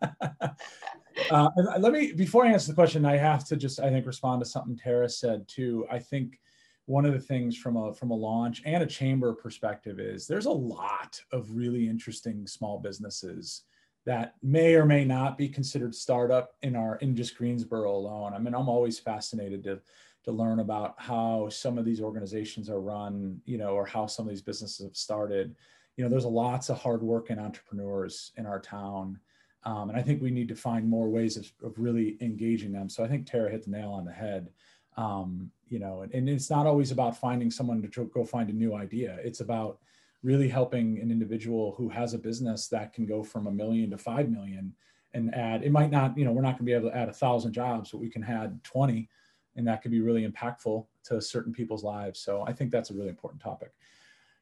uh, 1.31 1.49
let 1.79 1.93
me 1.93 2.13
before 2.13 2.45
I 2.45 2.51
answer 2.51 2.69
the 2.69 2.75
question, 2.75 3.05
I 3.05 3.17
have 3.17 3.45
to 3.47 3.55
just 3.55 3.79
I 3.79 3.89
think 3.89 4.05
respond 4.05 4.41
to 4.41 4.49
something 4.49 4.77
Tara 4.77 5.09
said 5.09 5.47
too. 5.47 5.85
I 5.91 5.99
think 5.99 6.39
one 6.85 7.05
of 7.05 7.13
the 7.13 7.19
things 7.19 7.57
from 7.57 7.75
a 7.75 7.93
from 7.93 8.11
a 8.11 8.15
launch 8.15 8.61
and 8.65 8.81
a 8.81 8.87
chamber 8.87 9.33
perspective 9.33 9.99
is 9.99 10.25
there's 10.25 10.45
a 10.45 10.51
lot 10.51 11.21
of 11.31 11.51
really 11.51 11.87
interesting 11.87 12.47
small 12.47 12.79
businesses 12.79 13.63
that 14.05 14.35
may 14.41 14.73
or 14.75 14.85
may 14.85 15.03
not 15.03 15.37
be 15.37 15.49
considered 15.49 15.93
startup 15.93 16.53
in 16.61 16.75
our 16.77 16.95
in 16.97 17.15
just 17.15 17.37
Greensboro 17.37 17.93
alone. 17.93 18.33
I 18.33 18.39
mean, 18.39 18.55
I'm 18.55 18.69
always 18.69 18.97
fascinated 18.97 19.63
to 19.65 19.81
to 20.23 20.31
learn 20.31 20.59
about 20.59 20.95
how 20.97 21.49
some 21.49 21.77
of 21.77 21.85
these 21.85 22.01
organizations 22.01 22.69
are 22.69 22.81
run, 22.81 23.41
you 23.45 23.57
know, 23.57 23.69
or 23.69 23.85
how 23.85 24.07
some 24.07 24.25
of 24.25 24.29
these 24.29 24.41
businesses 24.41 24.85
have 24.85 24.95
started. 24.95 25.55
You 25.95 26.03
know, 26.03 26.09
there's 26.09 26.25
lots 26.25 26.69
of 26.69 26.77
hardworking 26.77 27.39
entrepreneurs 27.39 28.31
in 28.37 28.45
our 28.45 28.59
town. 28.59 29.19
Um, 29.67 29.89
and 29.89 29.99
I 29.99 30.01
think 30.01 30.21
we 30.21 30.31
need 30.31 30.47
to 30.47 30.55
find 30.55 30.87
more 30.87 31.09
ways 31.09 31.35
of, 31.35 31.51
of, 31.61 31.77
really 31.77 32.15
engaging 32.21 32.71
them. 32.71 32.87
So 32.87 33.03
I 33.03 33.09
think 33.09 33.25
Tara 33.25 33.51
hit 33.51 33.65
the 33.65 33.71
nail 33.71 33.91
on 33.91 34.05
the 34.05 34.13
head. 34.13 34.49
Um, 34.95 35.51
you 35.67 35.77
know, 35.77 36.03
and, 36.03 36.13
and, 36.13 36.29
it's 36.29 36.49
not 36.49 36.65
always 36.65 36.91
about 36.91 37.19
finding 37.19 37.51
someone 37.51 37.81
to 37.81 38.05
go 38.05 38.23
find 38.23 38.49
a 38.49 38.53
new 38.53 38.73
idea. 38.73 39.17
It's 39.21 39.41
about 39.41 39.79
really 40.23 40.47
helping 40.47 40.99
an 40.99 41.11
individual 41.11 41.75
who 41.77 41.89
has 41.89 42.13
a 42.13 42.17
business 42.17 42.69
that 42.69 42.93
can 42.93 43.05
go 43.05 43.23
from 43.23 43.45
a 43.45 43.51
million 43.51 43.91
to 43.91 43.97
five 43.97 44.29
million 44.29 44.73
and 45.13 45.35
add. 45.35 45.63
It 45.63 45.73
might 45.73 45.91
not, 45.91 46.17
you 46.17 46.23
know, 46.23 46.31
we're 46.31 46.41
not 46.41 46.57
going 46.57 46.59
to 46.59 46.63
be 46.63 46.73
able 46.73 46.89
to 46.89 46.97
add 46.97 47.09
a 47.09 47.13
thousand 47.13 47.51
jobs, 47.51 47.91
but 47.91 47.99
we 47.99 48.09
can 48.09 48.23
add 48.23 48.63
20 48.63 49.09
and 49.57 49.67
that 49.67 49.81
could 49.81 49.91
be 49.91 49.99
really 49.99 50.25
impactful 50.25 50.85
to 51.05 51.19
certain 51.19 51.51
people's 51.51 51.83
lives. 51.83 52.21
So 52.21 52.45
I 52.47 52.53
think 52.53 52.71
that's 52.71 52.89
a 52.89 52.93
really 52.93 53.09
important 53.09 53.41
topic. 53.41 53.73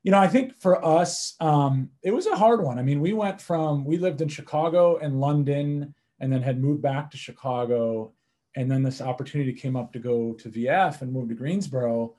You 0.06 0.12
know, 0.12 0.20
I 0.20 0.28
think 0.28 0.54
for 0.62 0.86
us, 0.86 1.34
um, 1.40 1.90
it 2.04 2.12
was 2.12 2.28
a 2.28 2.36
hard 2.36 2.62
one. 2.62 2.78
I 2.78 2.84
mean, 2.84 3.02
we 3.02 3.14
went 3.14 3.42
from 3.42 3.84
we 3.84 3.98
lived 3.98 4.22
in 4.22 4.28
Chicago 4.28 4.98
and 4.98 5.20
London, 5.20 5.96
and 6.20 6.32
then 6.32 6.44
had 6.44 6.62
moved 6.62 6.84
back 6.84 7.10
to 7.10 7.18
Chicago, 7.18 8.14
and 8.56 8.70
then 8.70 8.84
this 8.84 9.02
opportunity 9.02 9.52
came 9.52 9.76
up 9.76 9.92
to 9.94 10.00
go 10.00 10.34
to 10.34 10.50
VF 10.50 11.02
and 11.02 11.12
move 11.12 11.30
to 11.30 11.34
Greensboro. 11.34 12.14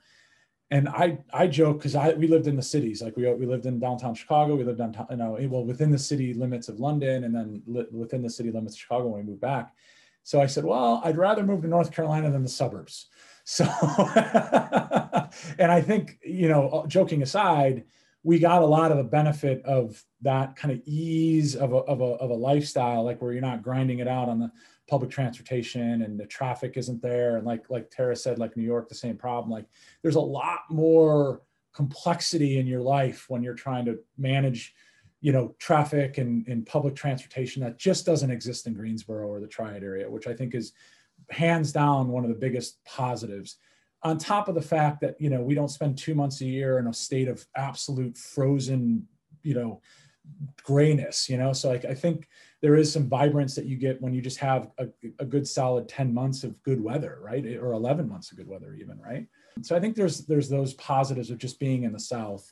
And 0.69 0.89
I 0.89 1.19
I 1.31 1.47
joke 1.47 1.77
because 1.77 1.95
I 1.95 2.11
we 2.11 2.27
lived 2.27 2.47
in 2.47 2.57
the 2.57 2.61
cities 2.61 3.01
like 3.01 3.15
we 3.15 3.33
we 3.35 3.45
lived 3.45 3.65
in 3.65 3.79
downtown 3.79 4.15
Chicago 4.15 4.57
we 4.57 4.65
lived 4.65 4.79
downtown 4.79 5.07
you 5.09 5.15
know 5.15 5.37
well 5.49 5.63
within 5.63 5.89
the 5.89 5.97
city 5.97 6.33
limits 6.33 6.67
of 6.67 6.81
London 6.81 7.23
and 7.23 7.33
then 7.33 7.63
li- 7.65 7.87
within 7.89 8.21
the 8.21 8.29
city 8.29 8.51
limits 8.51 8.75
of 8.75 8.81
Chicago 8.81 9.07
when 9.07 9.21
we 9.21 9.31
moved 9.31 9.39
back 9.39 9.73
so 10.27 10.41
I 10.41 10.45
said, 10.45 10.65
well, 10.65 10.99
I'd 11.05 11.15
rather 11.15 11.41
move 11.41 11.61
to 11.61 11.69
North 11.69 11.89
Carolina 11.89 12.29
than 12.29 12.43
the 12.43 12.49
suburbs. 12.49 13.07
So, 13.49 13.63
and 15.57 15.71
I 15.71 15.79
think, 15.79 16.19
you 16.21 16.49
know, 16.49 16.67
uh, 16.67 16.87
joking 16.87 17.21
aside, 17.21 17.85
we 18.21 18.39
got 18.39 18.61
a 18.61 18.65
lot 18.65 18.91
of 18.91 18.97
the 18.97 19.05
benefit 19.05 19.63
of 19.63 20.03
that 20.19 20.57
kind 20.57 20.73
of 20.73 20.81
ease 20.85 21.55
of 21.55 21.71
a, 21.71 21.77
of 21.77 22.01
a, 22.01 22.15
of 22.15 22.29
a 22.29 22.33
lifestyle, 22.33 23.05
like 23.05 23.21
where 23.21 23.31
you're 23.31 23.41
not 23.41 23.63
grinding 23.63 23.99
it 23.99 24.07
out 24.07 24.27
on 24.27 24.37
the 24.37 24.51
public 24.89 25.09
transportation 25.09 26.01
and 26.01 26.19
the 26.19 26.25
traffic 26.25 26.73
isn't 26.75 27.01
there. 27.01 27.37
And 27.37 27.47
like, 27.47 27.69
like 27.69 27.89
Tara 27.89 28.17
said, 28.17 28.37
like 28.37 28.57
New 28.57 28.65
York, 28.65 28.89
the 28.89 28.95
same 28.95 29.15
problem. 29.15 29.49
Like 29.49 29.67
there's 30.01 30.15
a 30.15 30.19
lot 30.19 30.63
more 30.69 31.41
complexity 31.73 32.59
in 32.59 32.67
your 32.67 32.81
life 32.81 33.29
when 33.29 33.43
you're 33.43 33.53
trying 33.53 33.85
to 33.85 33.97
manage 34.17 34.75
you 35.21 35.31
know 35.31 35.55
traffic 35.57 36.17
and, 36.17 36.45
and 36.47 36.65
public 36.65 36.95
transportation 36.95 37.63
that 37.63 37.79
just 37.79 38.05
doesn't 38.05 38.29
exist 38.29 38.67
in 38.67 38.73
greensboro 38.73 39.27
or 39.27 39.39
the 39.39 39.47
triad 39.47 39.83
area 39.83 40.07
which 40.09 40.27
i 40.27 40.33
think 40.33 40.53
is 40.53 40.73
hands 41.29 41.71
down 41.71 42.09
one 42.09 42.23
of 42.23 42.29
the 42.29 42.35
biggest 42.35 42.83
positives. 42.85 43.57
On 44.03 44.17
top 44.17 44.47
of 44.47 44.55
the 44.55 44.61
fact 44.61 45.01
that 45.01 45.19
you 45.19 45.29
know 45.29 45.41
we 45.41 45.55
don't 45.55 45.69
spend 45.69 45.97
two 45.97 46.15
months 46.15 46.41
a 46.41 46.45
year 46.45 46.77
in 46.79 46.87
a 46.87 46.93
state 46.93 47.27
of 47.27 47.45
absolute 47.55 48.17
frozen 48.17 49.07
you 49.43 49.53
know 49.53 49.81
grayness 50.63 51.29
you 51.29 51.37
know? 51.37 51.53
So 51.53 51.69
like 51.69 51.85
i 51.85 51.93
think 51.93 52.27
there 52.61 52.75
is 52.75 52.91
some 52.91 53.07
vibrance 53.07 53.55
that 53.55 53.65
you 53.65 53.77
get 53.77 54.01
when 54.01 54.13
you 54.13 54.21
just 54.21 54.39
have 54.39 54.69
a, 54.77 54.87
a 55.19 55.25
good 55.25 55.47
solid 55.47 55.87
10 55.87 56.13
months 56.13 56.43
of 56.43 56.61
good 56.63 56.81
weather 56.81 57.19
right? 57.21 57.45
Or 57.57 57.73
11 57.73 58.07
months 58.07 58.31
of 58.31 58.37
good 58.37 58.47
weather 58.47 58.75
even 58.75 58.99
right? 58.99 59.25
So 59.61 59.75
i 59.75 59.79
think 59.79 59.95
there's 59.95 60.25
there's 60.25 60.49
those 60.49 60.73
positives 60.75 61.31
of 61.31 61.37
just 61.37 61.59
being 61.59 61.83
in 61.83 61.93
the 61.93 61.99
south. 61.99 62.51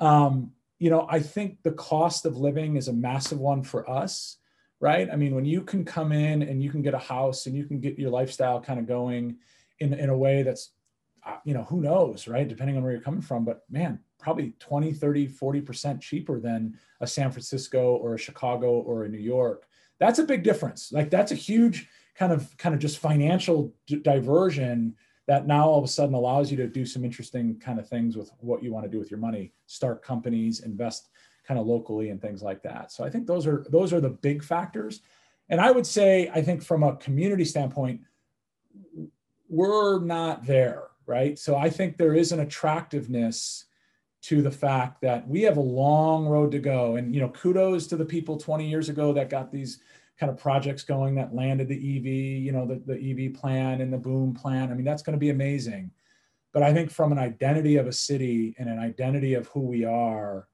Um, 0.00 0.52
you 0.82 0.90
know, 0.90 1.06
I 1.08 1.20
think 1.20 1.62
the 1.62 1.70
cost 1.70 2.26
of 2.26 2.38
living 2.38 2.74
is 2.74 2.88
a 2.88 2.92
massive 2.92 3.38
one 3.38 3.62
for 3.62 3.88
us, 3.88 4.38
right? 4.82 5.08
I 5.10 5.16
mean, 5.16 5.34
when 5.36 5.44
you 5.44 5.62
can 5.62 5.84
come 5.84 6.10
in 6.10 6.42
and 6.42 6.60
you 6.60 6.68
can 6.68 6.82
get 6.82 6.92
a 6.92 6.98
house 6.98 7.46
and 7.46 7.56
you 7.56 7.64
can 7.64 7.80
get 7.80 7.98
your 8.00 8.10
lifestyle 8.10 8.60
kind 8.60 8.80
of 8.80 8.86
going 8.86 9.36
in, 9.78 9.94
in 9.94 10.10
a 10.10 10.16
way 10.16 10.42
that's, 10.42 10.72
uh, 11.24 11.36
you 11.44 11.54
know, 11.54 11.62
who 11.62 11.80
knows, 11.80 12.26
right? 12.26 12.48
Depending 12.48 12.76
on 12.76 12.82
where 12.82 12.90
you're 12.90 13.00
coming 13.00 13.22
from, 13.22 13.44
but 13.44 13.62
man, 13.70 14.00
probably 14.18 14.54
20, 14.58 14.92
30, 14.92 15.28
40% 15.28 16.00
cheaper 16.00 16.40
than 16.40 16.76
a 17.00 17.06
San 17.06 17.30
Francisco 17.30 17.94
or 17.94 18.14
a 18.14 18.18
Chicago 18.18 18.72
or 18.72 19.04
a 19.04 19.08
New 19.08 19.20
York. 19.20 19.68
That's 20.00 20.18
a 20.18 20.24
big 20.24 20.42
difference. 20.42 20.90
Like 20.90 21.10
that's 21.10 21.30
a 21.30 21.36
huge 21.36 21.88
kind 22.16 22.32
of, 22.32 22.54
kind 22.58 22.74
of 22.74 22.80
just 22.80 22.98
financial 22.98 23.72
d- 23.86 24.00
diversion 24.00 24.96
that 25.28 25.46
now 25.46 25.68
all 25.68 25.78
of 25.78 25.84
a 25.84 25.88
sudden 25.88 26.16
allows 26.16 26.50
you 26.50 26.56
to 26.56 26.66
do 26.66 26.84
some 26.84 27.04
interesting 27.04 27.56
kind 27.60 27.78
of 27.78 27.88
things 27.88 28.16
with 28.16 28.32
what 28.38 28.64
you 28.64 28.72
want 28.72 28.84
to 28.84 28.90
do 28.90 28.98
with 28.98 29.12
your 29.12 29.20
money 29.20 29.52
start 29.66 30.02
companies 30.02 30.60
invest 30.60 31.08
kind 31.46 31.58
of 31.58 31.66
locally 31.66 32.10
and 32.10 32.20
things 32.20 32.42
like 32.42 32.62
that 32.62 32.92
so 32.92 33.04
i 33.04 33.10
think 33.10 33.26
those 33.26 33.46
are 33.46 33.64
those 33.70 33.92
are 33.92 34.00
the 34.00 34.10
big 34.10 34.42
factors 34.42 35.00
and 35.48 35.60
i 35.60 35.70
would 35.70 35.86
say 35.86 36.30
i 36.34 36.42
think 36.42 36.62
from 36.62 36.82
a 36.82 36.96
community 36.96 37.44
standpoint 37.44 38.00
we're 39.48 40.00
not 40.00 40.46
there 40.46 40.84
right 41.06 41.38
so 41.38 41.56
i 41.56 41.68
think 41.68 41.96
there 41.96 42.14
is 42.14 42.32
an 42.32 42.40
attractiveness 42.40 43.66
to 44.22 44.40
the 44.40 44.50
fact 44.50 45.00
that 45.00 45.26
we 45.26 45.42
have 45.42 45.56
a 45.56 45.60
long 45.60 46.26
road 46.26 46.50
to 46.52 46.58
go 46.58 46.96
and 46.96 47.14
you 47.14 47.20
know 47.20 47.28
kudos 47.30 47.86
to 47.86 47.96
the 47.96 48.04
people 48.04 48.36
20 48.36 48.68
years 48.68 48.88
ago 48.88 49.12
that 49.12 49.28
got 49.28 49.50
these 49.50 49.80
kind 50.22 50.30
of 50.30 50.38
projects 50.38 50.84
going 50.84 51.16
that 51.16 51.34
landed 51.34 51.66
the 51.66 51.74
EV, 51.74 52.06
you 52.44 52.52
know, 52.52 52.64
the, 52.64 52.80
the 52.86 53.26
EV 53.26 53.34
plan 53.34 53.80
and 53.80 53.92
the 53.92 53.98
boom 53.98 54.32
plan. 54.32 54.70
I 54.70 54.74
mean, 54.74 54.84
that's 54.84 55.02
going 55.02 55.14
to 55.14 55.18
be 55.18 55.30
amazing. 55.30 55.90
But 56.52 56.62
I 56.62 56.72
think 56.72 56.92
from 56.92 57.10
an 57.10 57.18
identity 57.18 57.74
of 57.76 57.88
a 57.88 57.92
city 57.92 58.54
and 58.56 58.68
an 58.68 58.78
identity 58.78 59.34
of 59.34 59.48
who 59.48 59.62
we 59.62 59.84
are, 59.84 60.46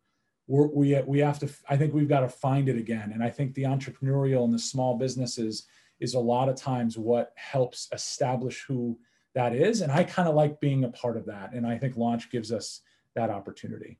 we're, 0.49 0.67
we 0.67 1.01
we 1.07 1.19
have 1.21 1.39
to. 1.41 1.49
I 1.69 1.77
think 1.77 1.95
we've 1.95 2.09
got 2.09 2.21
to 2.21 2.29
find 2.29 2.69
it 2.69 2.77
again. 2.77 3.13
And 3.13 3.23
I 3.23 3.31
think 3.31 3.55
the 3.55 3.65
entrepreneurial 3.65 4.45
and 4.45 4.53
the 4.53 4.59
small 4.59 4.97
businesses 4.97 5.67
is 6.01 6.15
a 6.15 6.19
lot 6.19 6.49
of 6.49 6.57
times 6.57 6.99
what 6.99 7.33
helps 7.37 7.89
establish 7.93 8.65
who 8.67 8.99
that 9.35 9.55
is. 9.55 9.83
And 9.83 9.93
I 9.93 10.05
kind 10.05 10.29
of 10.29 10.35
like 10.35 10.59
being 10.59 10.85
a 10.85 10.89
part 10.89 11.17
of 11.17 11.27
that. 11.27 11.53
And 11.53 11.67
I 11.67 11.77
think 11.79 11.97
Launch 11.97 12.31
gives 12.31 12.51
us 12.51 12.81
that 13.15 13.31
opportunity. 13.31 13.99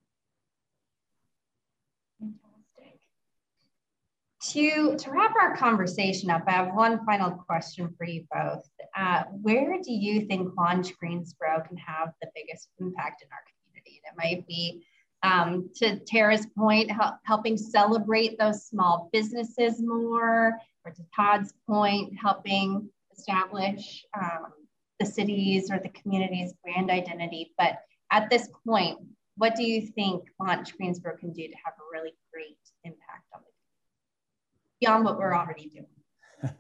To, 4.53 4.97
to 4.97 5.11
wrap 5.11 5.35
our 5.39 5.57
conversation 5.57 6.31
up, 6.31 6.45
I 6.47 6.53
have 6.53 6.75
one 6.75 7.05
final 7.05 7.33
question 7.33 7.93
for 7.99 8.07
you 8.07 8.25
both. 8.33 8.65
Uh, 8.97 9.25
where 9.43 9.79
do 9.83 9.93
you 9.93 10.27
think 10.27 10.57
Launch 10.57 10.97
Greensboro 10.99 11.63
can 11.69 11.77
have 11.77 12.13
the 12.23 12.29
biggest 12.35 12.69
impact 12.81 13.23
in 13.23 13.29
our 13.31 13.43
community? 13.51 14.01
And 14.07 14.15
it 14.15 14.17
might 14.17 14.47
be, 14.47 14.87
um, 15.23 15.71
to 15.77 15.99
Tara's 16.01 16.47
point, 16.57 16.91
help, 16.91 17.17
helping 17.25 17.57
celebrate 17.57 18.39
those 18.39 18.67
small 18.67 19.09
businesses 19.13 19.81
more, 19.81 20.59
or 20.85 20.93
to 20.93 21.03
Todd's 21.15 21.53
point, 21.67 22.13
helping 22.21 22.89
establish 23.17 24.05
um, 24.19 24.53
the 25.01 25.07
cities 25.07 25.71
or 25.71 25.79
the 25.79 25.89
community's 25.91 26.55
brand 26.63 26.91
identity. 26.91 27.53
But 27.59 27.81
at 28.11 28.31
this 28.31 28.49
point, 28.67 28.99
what 29.37 29.55
do 29.55 29.65
you 29.65 29.87
think 29.87 30.25
Launch 30.41 30.77
Greensboro 30.77 31.17
can 31.17 31.33
do 31.33 31.47
to 31.47 31.55
have 31.65 31.75
a 31.79 31.93
really 31.93 32.15
great 32.33 32.59
impact 32.85 33.25
on 33.35 33.41
the 33.41 33.49
beyond 34.81 35.05
what 35.05 35.19
we're 35.19 35.35
already 35.35 35.69
doing. 35.69 35.87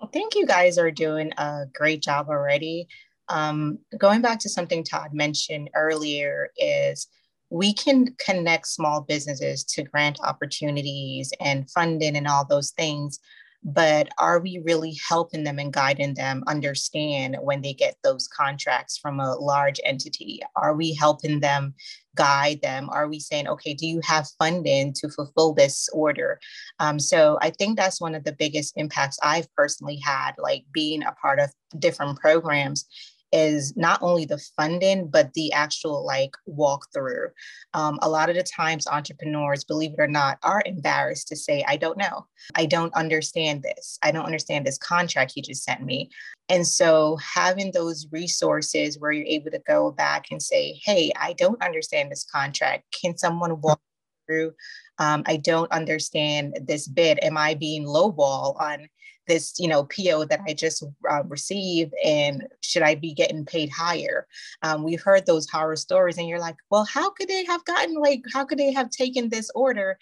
I 0.00 0.06
think 0.12 0.34
you 0.34 0.46
guys 0.46 0.78
are 0.78 0.90
doing 0.90 1.32
a 1.36 1.66
great 1.72 2.02
job 2.02 2.28
already. 2.28 2.88
Um, 3.28 3.78
going 3.98 4.22
back 4.22 4.38
to 4.40 4.48
something 4.48 4.84
Todd 4.84 5.12
mentioned 5.12 5.70
earlier 5.74 6.50
is 6.56 7.08
we 7.50 7.72
can 7.72 8.14
connect 8.18 8.66
small 8.66 9.00
businesses 9.00 9.64
to 9.64 9.82
grant 9.84 10.18
opportunities 10.22 11.32
and 11.40 11.70
funding 11.70 12.16
and 12.16 12.26
all 12.26 12.44
those 12.44 12.70
things 12.72 13.20
but 13.68 14.08
are 14.16 14.38
we 14.38 14.62
really 14.64 14.96
helping 15.08 15.42
them 15.42 15.58
and 15.58 15.72
guiding 15.72 16.14
them 16.14 16.44
understand 16.46 17.36
when 17.42 17.62
they 17.62 17.74
get 17.74 17.96
those 18.04 18.28
contracts 18.28 18.96
from 18.96 19.18
a 19.18 19.34
large 19.34 19.80
entity? 19.84 20.40
Are 20.54 20.72
we 20.72 20.94
helping 20.94 21.40
them 21.40 21.74
guide 22.14 22.60
them? 22.62 22.88
Are 22.90 23.08
we 23.08 23.18
saying 23.18 23.48
okay 23.48 23.74
do 23.74 23.86
you 23.86 24.00
have 24.04 24.28
funding 24.38 24.92
to 24.94 25.08
fulfill 25.08 25.52
this 25.52 25.88
order? 25.92 26.38
Um, 26.78 27.00
so 27.00 27.38
i 27.42 27.50
think 27.50 27.76
that's 27.76 28.00
one 28.00 28.14
of 28.14 28.24
the 28.24 28.32
biggest 28.32 28.74
impacts 28.76 29.18
i've 29.22 29.52
personally 29.54 29.96
had 29.96 30.32
like 30.38 30.64
being 30.72 31.02
a 31.02 31.12
part 31.12 31.40
of 31.40 31.50
different 31.78 32.18
programs 32.20 32.86
is 33.32 33.76
not 33.76 33.98
only 34.02 34.24
the 34.24 34.42
funding, 34.56 35.08
but 35.08 35.32
the 35.34 35.52
actual 35.52 36.04
like 36.04 36.32
walkthrough. 36.48 37.28
Um, 37.74 37.98
a 38.02 38.08
lot 38.08 38.30
of 38.30 38.36
the 38.36 38.42
times, 38.42 38.86
entrepreneurs, 38.86 39.64
believe 39.64 39.92
it 39.92 40.00
or 40.00 40.08
not, 40.08 40.38
are 40.42 40.62
embarrassed 40.64 41.28
to 41.28 41.36
say, 41.36 41.64
I 41.66 41.76
don't 41.76 41.98
know. 41.98 42.26
I 42.54 42.66
don't 42.66 42.94
understand 42.94 43.62
this. 43.62 43.98
I 44.02 44.12
don't 44.12 44.24
understand 44.24 44.66
this 44.66 44.78
contract 44.78 45.32
you 45.36 45.42
just 45.42 45.64
sent 45.64 45.82
me. 45.82 46.10
And 46.48 46.66
so, 46.66 47.16
having 47.16 47.72
those 47.72 48.06
resources 48.12 48.98
where 48.98 49.12
you're 49.12 49.26
able 49.26 49.50
to 49.50 49.62
go 49.66 49.90
back 49.90 50.26
and 50.30 50.40
say, 50.40 50.80
Hey, 50.84 51.10
I 51.20 51.32
don't 51.32 51.62
understand 51.62 52.10
this 52.10 52.24
contract. 52.24 52.84
Can 52.92 53.16
someone 53.16 53.60
walk 53.60 53.80
through? 54.26 54.52
Um, 54.98 55.24
I 55.26 55.36
don't 55.36 55.70
understand 55.72 56.58
this 56.62 56.88
bid. 56.88 57.18
Am 57.22 57.36
I 57.36 57.54
being 57.54 57.84
lowball 57.84 58.60
on 58.60 58.88
this 59.26 59.54
you 59.58 59.68
know 59.68 59.84
PO 59.84 60.24
that 60.26 60.40
I 60.46 60.54
just 60.54 60.84
uh, 61.10 61.22
received 61.24 61.94
and 62.04 62.46
should 62.60 62.82
I 62.82 62.94
be 62.94 63.12
getting 63.12 63.44
paid 63.44 63.70
higher? 63.70 64.26
Um, 64.62 64.82
we've 64.82 65.02
heard 65.02 65.26
those 65.26 65.48
horror 65.48 65.76
stories 65.76 66.18
and 66.18 66.28
you're 66.28 66.40
like, 66.40 66.56
well, 66.70 66.84
how 66.84 67.10
could 67.10 67.28
they 67.28 67.44
have 67.44 67.64
gotten 67.64 67.94
like 67.96 68.22
how 68.32 68.44
could 68.44 68.58
they 68.58 68.72
have 68.72 68.90
taken 68.90 69.28
this 69.28 69.50
order? 69.54 69.98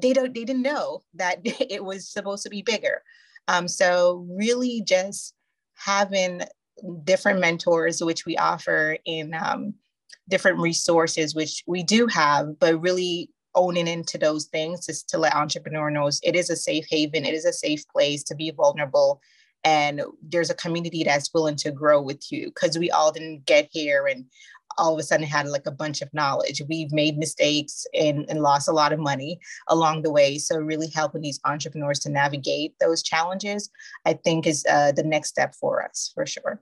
They 0.00 0.12
don't 0.12 0.34
they 0.34 0.44
didn't 0.44 0.62
know 0.62 1.02
that 1.14 1.40
it 1.44 1.84
was 1.84 2.08
supposed 2.08 2.42
to 2.44 2.50
be 2.50 2.62
bigger. 2.62 3.02
Um, 3.48 3.68
so 3.68 4.26
really 4.30 4.82
just 4.86 5.34
having 5.74 6.42
different 7.04 7.40
mentors 7.40 8.02
which 8.02 8.24
we 8.24 8.36
offer 8.36 8.96
in 9.04 9.34
um, 9.34 9.74
different 10.28 10.58
resources 10.58 11.34
which 11.34 11.62
we 11.66 11.82
do 11.82 12.06
have 12.06 12.58
but 12.58 12.80
really 12.80 13.28
owning 13.54 13.88
into 13.88 14.18
those 14.18 14.46
things 14.46 14.88
is 14.88 15.02
to 15.04 15.18
let 15.18 15.34
entrepreneur 15.34 15.90
knows 15.90 16.20
it 16.22 16.34
is 16.34 16.50
a 16.50 16.56
safe 16.56 16.86
haven 16.88 17.24
it 17.24 17.34
is 17.34 17.44
a 17.44 17.52
safe 17.52 17.86
place 17.88 18.22
to 18.24 18.34
be 18.34 18.50
vulnerable. 18.50 19.20
And 19.64 20.02
there's 20.20 20.50
a 20.50 20.54
community 20.54 21.04
that's 21.04 21.32
willing 21.32 21.54
to 21.56 21.70
grow 21.70 22.02
with 22.02 22.32
you 22.32 22.46
because 22.46 22.76
we 22.76 22.90
all 22.90 23.12
didn't 23.12 23.46
get 23.46 23.68
here 23.70 24.08
and 24.08 24.24
all 24.78 24.94
of 24.94 24.98
a 24.98 25.02
sudden 25.02 25.26
had 25.26 25.46
like 25.46 25.66
a 25.66 25.70
bunch 25.70 26.02
of 26.02 26.12
knowledge. 26.12 26.62
We've 26.68 26.90
made 26.92 27.16
mistakes 27.16 27.86
and, 27.94 28.24
and 28.28 28.40
lost 28.40 28.68
a 28.68 28.72
lot 28.72 28.92
of 28.92 28.98
money 28.98 29.38
along 29.68 30.02
the 30.02 30.10
way. 30.10 30.38
So 30.38 30.56
really 30.56 30.88
helping 30.88 31.20
these 31.20 31.38
entrepreneurs 31.44 32.00
to 32.00 32.10
navigate 32.10 32.74
those 32.80 33.02
challenges 33.02 33.70
i 34.06 34.12
think 34.12 34.46
is 34.46 34.64
uh, 34.70 34.92
the 34.92 35.02
next 35.02 35.28
step 35.28 35.54
for 35.54 35.84
us 35.84 36.10
for 36.14 36.26
sure 36.26 36.60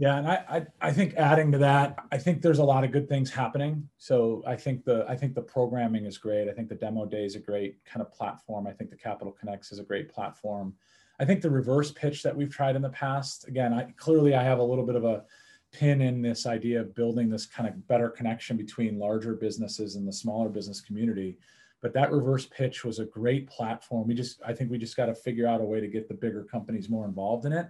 yeah, 0.00 0.18
and 0.18 0.28
I, 0.28 0.44
I, 0.48 0.88
I 0.88 0.92
think 0.92 1.14
adding 1.16 1.50
to 1.50 1.58
that, 1.58 1.96
I 2.12 2.18
think 2.18 2.40
there's 2.40 2.60
a 2.60 2.64
lot 2.64 2.84
of 2.84 2.92
good 2.92 3.08
things 3.08 3.30
happening. 3.30 3.88
So 3.98 4.44
I 4.46 4.54
think 4.54 4.84
the 4.84 5.04
I 5.08 5.16
think 5.16 5.34
the 5.34 5.42
programming 5.42 6.06
is 6.06 6.18
great. 6.18 6.48
I 6.48 6.52
think 6.52 6.68
the 6.68 6.76
demo 6.76 7.04
day 7.04 7.24
is 7.24 7.34
a 7.34 7.40
great 7.40 7.84
kind 7.84 8.00
of 8.00 8.12
platform. 8.12 8.68
I 8.68 8.72
think 8.72 8.90
the 8.90 8.96
Capital 8.96 9.32
Connects 9.32 9.72
is 9.72 9.80
a 9.80 9.82
great 9.82 10.08
platform. 10.08 10.74
I 11.18 11.24
think 11.24 11.42
the 11.42 11.50
reverse 11.50 11.90
pitch 11.90 12.22
that 12.22 12.36
we've 12.36 12.48
tried 12.48 12.76
in 12.76 12.82
the 12.82 12.90
past, 12.90 13.48
again, 13.48 13.74
I 13.74 13.92
clearly 13.96 14.36
I 14.36 14.44
have 14.44 14.60
a 14.60 14.62
little 14.62 14.86
bit 14.86 14.94
of 14.94 15.04
a 15.04 15.24
pin 15.72 16.00
in 16.00 16.22
this 16.22 16.46
idea 16.46 16.80
of 16.80 16.94
building 16.94 17.28
this 17.28 17.44
kind 17.44 17.68
of 17.68 17.88
better 17.88 18.08
connection 18.08 18.56
between 18.56 19.00
larger 19.00 19.34
businesses 19.34 19.96
and 19.96 20.06
the 20.06 20.12
smaller 20.12 20.48
business 20.48 20.80
community. 20.80 21.38
But 21.82 21.92
that 21.94 22.12
reverse 22.12 22.46
pitch 22.46 22.84
was 22.84 23.00
a 23.00 23.04
great 23.04 23.48
platform. 23.48 24.06
We 24.06 24.14
just 24.14 24.40
I 24.46 24.52
think 24.52 24.70
we 24.70 24.78
just 24.78 24.96
got 24.96 25.06
to 25.06 25.14
figure 25.16 25.48
out 25.48 25.60
a 25.60 25.64
way 25.64 25.80
to 25.80 25.88
get 25.88 26.06
the 26.06 26.14
bigger 26.14 26.44
companies 26.44 26.88
more 26.88 27.04
involved 27.04 27.46
in 27.46 27.52
it 27.52 27.66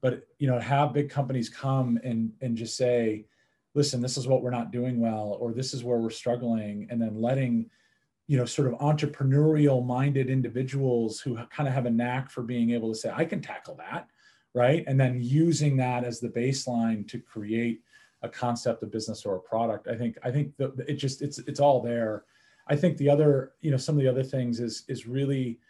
but 0.00 0.26
you 0.38 0.46
know 0.46 0.58
have 0.58 0.92
big 0.92 1.10
companies 1.10 1.48
come 1.48 1.98
and 2.04 2.32
and 2.40 2.56
just 2.56 2.76
say 2.76 3.24
listen 3.74 4.00
this 4.00 4.16
is 4.16 4.26
what 4.26 4.42
we're 4.42 4.50
not 4.50 4.72
doing 4.72 5.00
well 5.00 5.36
or 5.40 5.52
this 5.52 5.74
is 5.74 5.84
where 5.84 5.98
we're 5.98 6.10
struggling 6.10 6.86
and 6.90 7.00
then 7.00 7.20
letting 7.20 7.68
you 8.26 8.36
know 8.36 8.44
sort 8.44 8.68
of 8.68 8.78
entrepreneurial 8.80 9.84
minded 9.84 10.28
individuals 10.28 11.20
who 11.20 11.36
kind 11.46 11.68
of 11.68 11.74
have 11.74 11.86
a 11.86 11.90
knack 11.90 12.30
for 12.30 12.42
being 12.42 12.70
able 12.70 12.92
to 12.92 12.98
say 12.98 13.12
i 13.14 13.24
can 13.24 13.40
tackle 13.40 13.74
that 13.74 14.08
right? 14.54 14.84
And 14.86 14.98
then 14.98 15.20
using 15.20 15.76
that 15.76 16.04
as 16.04 16.20
the 16.20 16.28
baseline 16.28 17.06
to 17.08 17.18
create 17.18 17.80
a 18.22 18.28
concept 18.28 18.82
of 18.82 18.90
business 18.90 19.24
or 19.24 19.36
a 19.36 19.40
product. 19.40 19.86
I 19.86 19.96
think 19.96 20.18
i 20.24 20.30
think 20.30 20.56
that 20.56 20.72
it 20.88 20.94
just 20.94 21.22
it's 21.22 21.38
it's 21.38 21.60
all 21.60 21.80
there. 21.80 22.24
I 22.66 22.74
think 22.74 22.96
the 22.96 23.08
other 23.08 23.52
you 23.60 23.70
know 23.70 23.76
some 23.76 23.96
of 23.96 24.02
the 24.02 24.10
other 24.10 24.24
things 24.24 24.58
is 24.58 24.84
is 24.88 25.06
really 25.06 25.60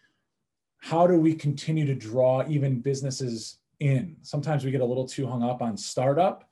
how 0.78 1.06
do 1.06 1.18
we 1.18 1.34
continue 1.34 1.84
to 1.86 1.94
draw 1.94 2.44
even 2.48 2.80
businesses 2.80 3.58
in. 3.80 4.16
Sometimes 4.22 4.64
we 4.64 4.70
get 4.70 4.80
a 4.80 4.86
little 4.86 5.06
too 5.06 5.26
hung 5.26 5.42
up 5.42 5.62
on 5.62 5.76
startup 5.76 6.48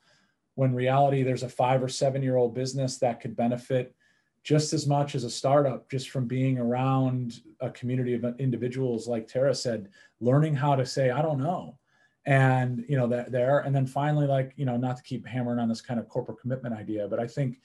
when 0.57 0.75
reality 0.75 1.23
there's 1.23 1.43
a 1.43 1.49
five 1.49 1.83
or 1.83 1.89
seven 1.89 2.23
year 2.23 2.37
old 2.37 2.55
business 2.55 2.99
that 2.99 3.21
could 3.21 3.37
benefit 3.37 3.95
just 4.43 4.73
as 4.73 4.87
much 4.87 5.15
as 5.15 5.25
a 5.25 5.31
startup 5.31 5.89
just 5.91 6.11
from 6.11 6.27
being 6.27 6.59
around 6.59 7.41
a 7.61 7.71
community 7.71 8.15
of 8.15 8.25
individuals 8.39 9.07
like 9.07 9.29
tara 9.29 9.55
said 9.55 9.89
learning 10.21 10.55
how 10.55 10.75
to 10.75 10.85
say 10.85 11.11
i 11.11 11.23
don't 11.23 11.39
know 11.39 11.79
and 12.27 12.85
you 12.89 12.97
know 12.97 13.07
that 13.07 13.31
there 13.31 13.61
and 13.61 13.75
then 13.75 13.87
finally 13.87 14.27
like 14.27 14.53
you 14.57 14.65
know 14.65 14.77
not 14.77 14.97
to 14.97 15.03
keep 15.03 15.27
hammering 15.27 15.59
on 15.59 15.69
this 15.69 15.81
kind 15.81 16.01
of 16.01 16.09
corporate 16.09 16.41
commitment 16.41 16.75
idea 16.75 17.07
but 17.07 17.21
i 17.21 17.27
think 17.27 17.61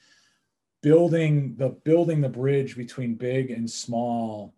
building 0.82 1.54
the 1.56 1.68
building 1.68 2.20
the 2.20 2.28
bridge 2.28 2.76
between 2.76 3.14
big 3.14 3.50
and 3.50 3.68
small 3.68 4.54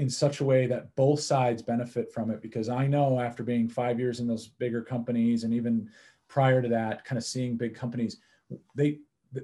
in 0.00 0.08
such 0.08 0.40
a 0.40 0.44
way 0.44 0.66
that 0.66 0.94
both 0.96 1.20
sides 1.20 1.60
benefit 1.60 2.10
from 2.10 2.30
it 2.30 2.40
because 2.40 2.70
i 2.70 2.86
know 2.86 3.20
after 3.20 3.42
being 3.42 3.68
five 3.68 4.00
years 4.00 4.18
in 4.18 4.26
those 4.26 4.48
bigger 4.48 4.80
companies 4.80 5.44
and 5.44 5.52
even 5.52 5.86
prior 6.26 6.62
to 6.62 6.68
that 6.68 7.04
kind 7.04 7.18
of 7.18 7.24
seeing 7.24 7.54
big 7.54 7.74
companies 7.74 8.16
they 8.74 8.98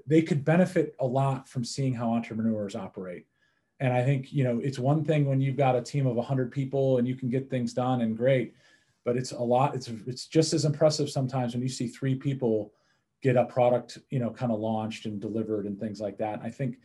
they 0.07 0.23
could 0.23 0.45
benefit 0.45 0.97
a 0.99 1.07
lot 1.07 1.47
from 1.49 1.65
seeing 1.65 1.95
how 1.95 2.11
entrepreneurs 2.11 2.75
operate. 2.75 3.27
And 3.81 3.93
i 3.93 4.03
think 4.03 4.33
you 4.33 4.45
know 4.45 4.59
it's 4.59 4.79
one 4.79 5.05
thing 5.05 5.27
when 5.27 5.43
you've 5.43 5.59
got 5.59 5.77
a 5.77 5.83
team 5.83 6.07
of 6.07 6.17
100 6.17 6.51
people 6.51 6.97
and 6.97 7.07
you 7.07 7.15
can 7.15 7.29
get 7.29 7.51
things 7.51 7.75
done 7.75 8.01
and 8.01 8.17
great 8.17 8.55
but 9.05 9.17
it's 9.19 9.33
a 9.33 9.39
lot 9.55 9.75
it's 9.75 9.89
it's 10.07 10.27
just 10.27 10.55
as 10.55 10.65
impressive 10.65 11.11
sometimes 11.11 11.53
when 11.53 11.63
you 11.63 11.69
see 11.69 11.87
three 11.87 12.15
people 12.15 12.73
get 13.23 13.37
a 13.37 13.45
product 13.45 13.99
you 14.11 14.19
know 14.19 14.31
kind 14.31 14.53
of 14.53 14.59
launched 14.59 15.05
and 15.05 15.21
delivered 15.21 15.67
and 15.67 15.79
things 15.79 16.01
like 16.01 16.17
that. 16.19 16.41
I 16.43 16.51
think 16.51 16.79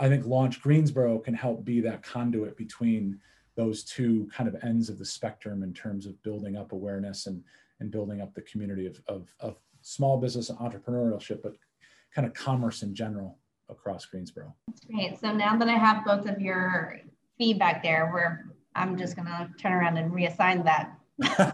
I 0.00 0.08
think 0.08 0.26
Launch 0.26 0.60
Greensboro 0.60 1.18
can 1.18 1.34
help 1.34 1.64
be 1.64 1.80
that 1.80 2.02
conduit 2.02 2.56
between 2.56 3.20
those 3.54 3.84
two 3.84 4.28
kind 4.34 4.48
of 4.48 4.56
ends 4.62 4.88
of 4.88 4.98
the 4.98 5.04
spectrum 5.04 5.62
in 5.62 5.72
terms 5.72 6.06
of 6.06 6.22
building 6.22 6.56
up 6.56 6.72
awareness 6.72 7.26
and, 7.26 7.42
and 7.80 7.90
building 7.90 8.20
up 8.20 8.34
the 8.34 8.42
community 8.42 8.86
of, 8.86 9.00
of, 9.08 9.28
of 9.40 9.56
small 9.80 10.18
business 10.18 10.50
and 10.50 10.58
entrepreneurship, 10.58 11.42
but 11.42 11.54
kind 12.14 12.26
of 12.26 12.34
commerce 12.34 12.82
in 12.82 12.94
general 12.94 13.38
across 13.68 14.04
Greensboro. 14.04 14.54
That's 14.68 14.84
Great. 14.84 15.20
So 15.20 15.32
now 15.32 15.56
that 15.56 15.68
I 15.68 15.76
have 15.76 16.04
both 16.04 16.26
of 16.26 16.40
your 16.40 17.00
feedback 17.38 17.82
there, 17.82 18.10
where 18.12 18.46
I'm 18.74 18.98
just 18.98 19.16
going 19.16 19.26
to 19.26 19.48
turn 19.58 19.72
around 19.72 19.96
and 19.96 20.12
reassign 20.12 20.64
that 20.64 20.98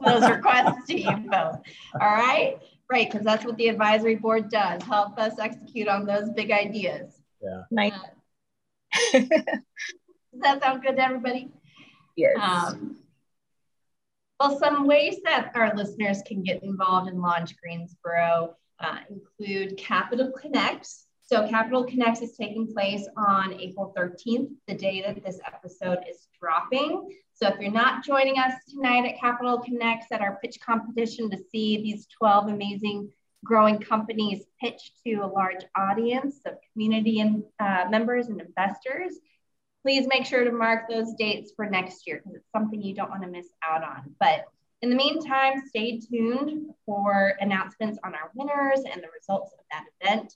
those 0.04 0.28
requests 0.28 0.86
to 0.88 1.00
you 1.00 1.16
both. 1.30 1.60
All 2.00 2.08
right. 2.08 2.58
Right. 2.90 3.10
Because 3.10 3.24
that's 3.24 3.44
what 3.44 3.56
the 3.56 3.68
advisory 3.68 4.16
board 4.16 4.50
does 4.50 4.82
help 4.82 5.18
us 5.18 5.38
execute 5.38 5.88
on 5.88 6.04
those 6.04 6.30
big 6.30 6.50
ideas. 6.50 7.20
Yeah. 7.42 7.62
Nice. 7.70 7.92
Uh, 7.92 8.08
does 9.12 9.26
that 10.40 10.62
sound 10.62 10.82
good 10.82 10.96
to 10.96 11.04
everybody? 11.04 11.48
Yes. 12.16 12.36
Um, 12.40 12.96
well, 14.40 14.58
some 14.58 14.86
ways 14.86 15.18
that 15.24 15.52
our 15.54 15.74
listeners 15.76 16.20
can 16.26 16.42
get 16.42 16.62
involved 16.62 17.08
in 17.08 17.20
Launch 17.20 17.56
Greensboro 17.56 18.56
uh, 18.80 18.98
include 19.08 19.76
Capital 19.76 20.32
Connects. 20.32 21.06
So, 21.24 21.48
Capital 21.48 21.84
Connects 21.84 22.20
is 22.20 22.36
taking 22.36 22.66
place 22.66 23.06
on 23.16 23.58
April 23.60 23.94
13th, 23.96 24.50
the 24.66 24.74
day 24.74 25.00
that 25.02 25.24
this 25.24 25.38
episode 25.46 26.00
is 26.10 26.26
dropping. 26.38 27.08
So, 27.34 27.46
if 27.48 27.60
you're 27.60 27.70
not 27.70 28.04
joining 28.04 28.38
us 28.38 28.52
tonight 28.68 29.06
at 29.06 29.20
Capital 29.20 29.58
Connects 29.60 30.08
at 30.10 30.20
our 30.20 30.38
pitch 30.42 30.58
competition 30.60 31.30
to 31.30 31.38
see 31.50 31.80
these 31.80 32.06
12 32.18 32.48
amazing 32.48 33.08
growing 33.44 33.78
companies 33.78 34.44
pitch 34.60 34.92
to 35.04 35.14
a 35.14 35.26
large 35.26 35.64
audience 35.76 36.40
of 36.46 36.54
community 36.72 37.20
and 37.20 37.42
uh, 37.58 37.86
members 37.90 38.28
and 38.28 38.40
investors, 38.40 39.14
please 39.82 40.06
make 40.06 40.24
sure 40.24 40.44
to 40.44 40.52
mark 40.52 40.88
those 40.88 41.12
dates 41.14 41.52
for 41.56 41.68
next 41.68 42.06
year 42.06 42.20
because 42.22 42.36
it's 42.36 42.52
something 42.52 42.80
you 42.80 42.94
don't 42.94 43.10
want 43.10 43.22
to 43.22 43.28
miss 43.28 43.48
out 43.68 43.82
on. 43.82 44.14
But 44.20 44.44
in 44.80 44.90
the 44.90 44.96
meantime, 44.96 45.62
stay 45.68 45.98
tuned 45.98 46.66
for 46.86 47.34
announcements 47.40 47.98
on 48.04 48.14
our 48.14 48.30
winners 48.34 48.80
and 48.90 49.02
the 49.02 49.08
results 49.16 49.52
of 49.52 49.64
that 49.70 49.84
event. 50.00 50.34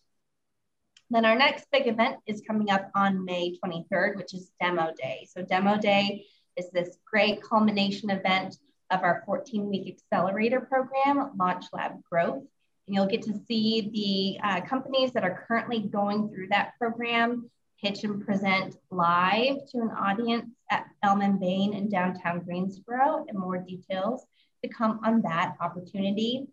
Then 1.10 1.24
our 1.24 1.36
next 1.36 1.66
big 1.70 1.86
event 1.86 2.16
is 2.26 2.42
coming 2.46 2.70
up 2.70 2.90
on 2.94 3.24
May 3.24 3.56
23rd, 3.64 4.16
which 4.16 4.34
is 4.34 4.50
Demo 4.60 4.92
Day. 4.96 5.26
So 5.30 5.42
Demo 5.42 5.78
Day 5.78 6.26
is 6.56 6.70
this 6.70 6.98
great 7.08 7.42
culmination 7.42 8.10
event 8.10 8.56
of 8.90 9.02
our 9.02 9.22
14 9.26 9.68
week 9.68 9.88
accelerator 9.88 10.60
program, 10.60 11.32
Launch 11.38 11.66
Lab 11.72 12.02
Growth. 12.10 12.44
And 12.86 12.94
you'll 12.94 13.06
get 13.06 13.22
to 13.22 13.34
see 13.46 14.38
the 14.42 14.48
uh, 14.48 14.60
companies 14.62 15.12
that 15.12 15.24
are 15.24 15.44
currently 15.48 15.80
going 15.80 16.28
through 16.28 16.48
that 16.48 16.72
program 16.78 17.50
pitch 17.82 18.04
and 18.04 18.24
present 18.24 18.76
live 18.90 19.56
to 19.70 19.78
an 19.78 19.90
audience 19.90 20.50
at 20.70 20.86
Elm 21.02 21.20
and 21.20 21.38
Bain 21.38 21.74
in 21.74 21.88
downtown 21.88 22.40
Greensboro 22.40 23.26
and 23.28 23.38
more 23.38 23.58
details 23.58 24.26
to 24.64 24.68
come 24.68 25.00
on 25.04 25.22
that 25.22 25.54
opportunity. 25.60 26.46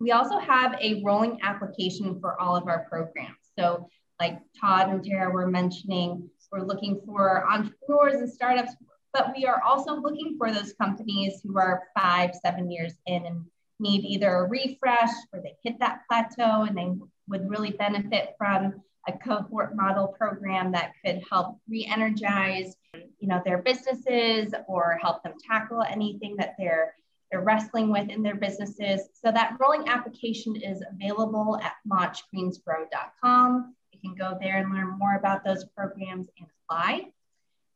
We 0.00 0.12
also 0.12 0.38
have 0.38 0.74
a 0.80 1.02
rolling 1.04 1.40
application 1.42 2.18
for 2.20 2.40
all 2.40 2.56
of 2.56 2.66
our 2.66 2.86
programs. 2.88 3.36
So 3.58 3.88
like 4.20 4.38
Todd 4.60 4.88
and 4.88 5.04
Tara 5.04 5.30
were 5.30 5.46
mentioning, 5.46 6.28
we're 6.50 6.62
looking 6.62 7.00
for 7.04 7.46
entrepreneurs 7.50 8.14
and 8.14 8.30
startups, 8.30 8.74
but 9.12 9.32
we 9.36 9.44
are 9.44 9.62
also 9.62 9.94
looking 9.96 10.36
for 10.38 10.52
those 10.52 10.72
companies 10.74 11.40
who 11.42 11.58
are 11.58 11.82
five, 11.96 12.30
seven 12.44 12.70
years 12.70 12.94
in 13.06 13.26
and 13.26 13.44
need 13.80 14.04
either 14.04 14.34
a 14.36 14.48
refresh 14.48 15.10
or 15.32 15.40
they 15.40 15.56
hit 15.62 15.78
that 15.80 16.02
plateau 16.08 16.62
and 16.62 16.76
they 16.76 16.92
would 17.28 17.48
really 17.48 17.70
benefit 17.70 18.34
from 18.38 18.74
a 19.06 19.12
cohort 19.12 19.76
model 19.76 20.08
program 20.08 20.72
that 20.72 20.92
could 21.04 21.22
help 21.30 21.58
re-energize 21.68 22.74
you 23.18 23.28
know 23.28 23.42
their 23.44 23.58
businesses 23.58 24.54
or 24.68 24.98
help 25.02 25.22
them 25.22 25.34
tackle 25.46 25.82
anything 25.82 26.36
that 26.36 26.54
they're 26.58 26.94
they're 27.30 27.40
wrestling 27.40 27.90
with 27.90 28.10
in 28.10 28.22
their 28.22 28.36
businesses. 28.36 29.08
So 29.14 29.32
that 29.32 29.56
rolling 29.58 29.88
application 29.88 30.54
is 30.54 30.84
available 30.92 31.58
at 31.62 31.72
launchgreensboro.com 31.88 33.74
you 33.94 34.00
can 34.00 34.14
go 34.16 34.36
there 34.40 34.58
and 34.58 34.72
learn 34.72 34.98
more 34.98 35.16
about 35.16 35.44
those 35.44 35.64
programs 35.76 36.28
and 36.38 36.46
apply 36.68 37.06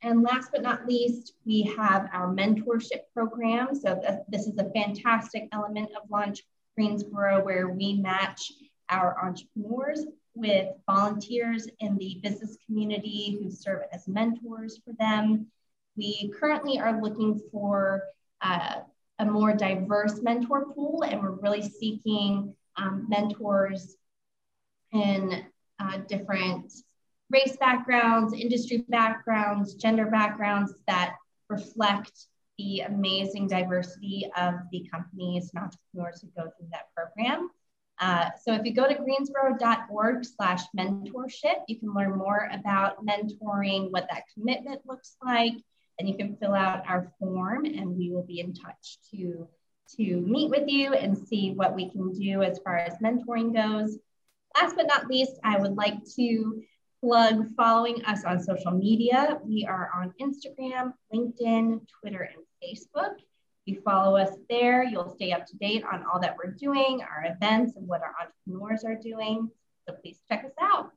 and 0.02 0.22
last 0.22 0.50
but 0.52 0.62
not 0.62 0.87
least, 0.87 1.34
we 1.44 1.62
have 1.76 2.08
our 2.12 2.32
mentorship 2.32 3.02
program. 3.12 3.74
So 3.74 4.00
this 4.28 4.46
is 4.46 4.58
a 4.58 4.70
fantastic 4.70 5.48
element 5.52 5.90
of 5.96 6.08
Launch 6.11 6.44
Greensboro 6.76 7.44
where 7.44 7.68
we 7.68 7.94
match 7.94 8.52
our 8.88 9.16
entrepreneurs 9.24 10.06
with 10.34 10.68
volunteers 10.87 11.66
in 11.80 11.98
the 11.98 12.20
business 12.22 12.56
community 12.64 13.38
who 13.42 13.50
serve 13.50 13.82
as 13.92 14.06
mentors 14.06 14.78
for 14.84 14.92
them. 14.98 15.46
We 15.96 16.32
currently 16.38 16.78
are 16.78 17.02
looking 17.02 17.40
for 17.50 18.04
uh, 18.40 18.76
a 19.18 19.24
more 19.24 19.52
diverse 19.52 20.22
mentor 20.22 20.66
pool, 20.66 21.02
and 21.02 21.20
we're 21.20 21.32
really 21.32 21.62
seeking 21.62 22.54
um, 22.76 23.06
mentors 23.08 23.96
in 24.92 25.44
uh, 25.80 25.98
different 26.06 26.72
race 27.30 27.56
backgrounds, 27.56 28.32
industry 28.32 28.84
backgrounds, 28.88 29.74
gender 29.74 30.06
backgrounds 30.06 30.74
that 30.86 31.16
reflect 31.48 32.12
the 32.58 32.80
amazing 32.80 33.46
diversity 33.46 34.28
of 34.36 34.54
the 34.72 34.86
companies 34.90 35.50
and 35.54 35.64
entrepreneurs 35.64 36.20
who 36.20 36.28
go 36.36 36.50
through 36.58 36.68
that 36.72 36.86
program. 36.94 37.50
Uh, 38.00 38.30
so 38.42 38.52
if 38.54 38.64
you 38.64 38.72
go 38.72 38.88
to 38.88 38.94
greensboro.org 38.94 40.24
slash 40.24 40.62
mentorship, 40.76 41.62
you 41.66 41.78
can 41.78 41.92
learn 41.94 42.16
more 42.16 42.48
about 42.52 43.04
mentoring, 43.04 43.90
what 43.90 44.06
that 44.10 44.24
commitment 44.34 44.80
looks 44.86 45.16
like, 45.24 45.54
and 45.98 46.08
you 46.08 46.16
can 46.16 46.36
fill 46.36 46.54
out 46.54 46.82
our 46.88 47.12
form 47.18 47.64
and 47.64 47.96
we 47.96 48.10
will 48.10 48.22
be 48.22 48.40
in 48.40 48.54
touch 48.54 48.98
to, 49.10 49.48
to 49.96 50.20
meet 50.20 50.48
with 50.48 50.68
you 50.68 50.94
and 50.94 51.18
see 51.18 51.52
what 51.52 51.74
we 51.74 51.90
can 51.90 52.12
do 52.12 52.42
as 52.42 52.58
far 52.60 52.76
as 52.76 52.94
mentoring 53.02 53.52
goes. 53.52 53.98
Last 54.60 54.76
but 54.76 54.86
not 54.86 55.08
least, 55.08 55.32
I 55.42 55.58
would 55.58 55.74
like 55.74 55.96
to 56.16 56.62
plug 57.00 57.46
following 57.56 58.04
us 58.04 58.24
on 58.24 58.42
social 58.42 58.72
media. 58.72 59.38
We 59.44 59.66
are 59.68 59.90
on 59.94 60.12
Instagram, 60.20 60.92
LinkedIn, 61.14 61.80
Twitter, 62.00 62.28
and 62.34 62.44
Facebook. 62.62 63.14
If 63.66 63.74
you 63.74 63.80
follow 63.82 64.16
us 64.16 64.30
there, 64.48 64.82
you'll 64.82 65.14
stay 65.14 65.32
up 65.32 65.46
to 65.46 65.56
date 65.56 65.84
on 65.90 66.04
all 66.12 66.20
that 66.20 66.37
we're 66.37 66.52
doing, 66.52 67.02
our 67.02 67.32
events, 67.32 67.76
and 67.76 67.87
what 67.87 68.02
our 68.02 68.14
entrepreneurs 68.20 68.84
are 68.84 68.96
doing. 69.00 69.50
So 69.87 69.94
please 70.02 70.18
check 70.28 70.44
us 70.44 70.52
out. 70.61 70.90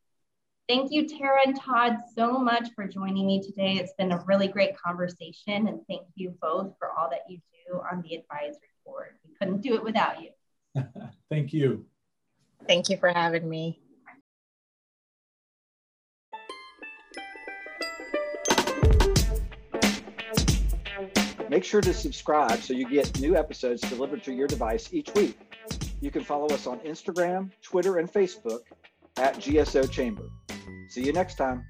Thank 0.67 0.91
you, 0.91 1.07
Tara 1.07 1.39
and 1.45 1.59
Todd, 1.59 1.97
so 2.15 2.37
much 2.37 2.69
for 2.75 2.87
joining 2.87 3.27
me 3.27 3.41
today. 3.41 3.73
It's 3.73 3.93
been 3.97 4.11
a 4.11 4.23
really 4.25 4.47
great 4.47 4.77
conversation, 4.77 5.67
and 5.67 5.81
thank 5.89 6.03
you 6.15 6.33
both 6.41 6.73
for 6.79 6.91
all 6.97 7.09
that 7.09 7.23
you 7.27 7.39
do 7.67 7.81
on 7.91 8.01
the 8.03 8.15
advisory 8.15 8.59
board. 8.85 9.17
We 9.27 9.35
couldn't 9.35 9.61
do 9.61 9.75
it 9.75 9.83
without 9.83 10.15
you. 10.21 10.83
thank 11.29 11.51
you. 11.51 11.85
Thank 12.67 12.89
you 12.89 12.97
for 12.97 13.09
having 13.09 13.49
me. 13.49 13.80
Make 21.51 21.65
sure 21.65 21.81
to 21.81 21.93
subscribe 21.93 22.61
so 22.61 22.73
you 22.73 22.89
get 22.89 23.19
new 23.19 23.35
episodes 23.35 23.81
delivered 23.81 24.23
to 24.23 24.31
your 24.31 24.47
device 24.47 24.93
each 24.93 25.13
week. 25.15 25.37
You 25.99 26.09
can 26.09 26.23
follow 26.23 26.45
us 26.45 26.65
on 26.65 26.79
Instagram, 26.79 27.51
Twitter, 27.61 27.97
and 27.97 28.09
Facebook 28.09 28.61
at 29.17 29.35
GSO 29.35 29.91
Chamber. 29.91 30.29
See 30.87 31.03
you 31.03 31.11
next 31.11 31.35
time. 31.35 31.65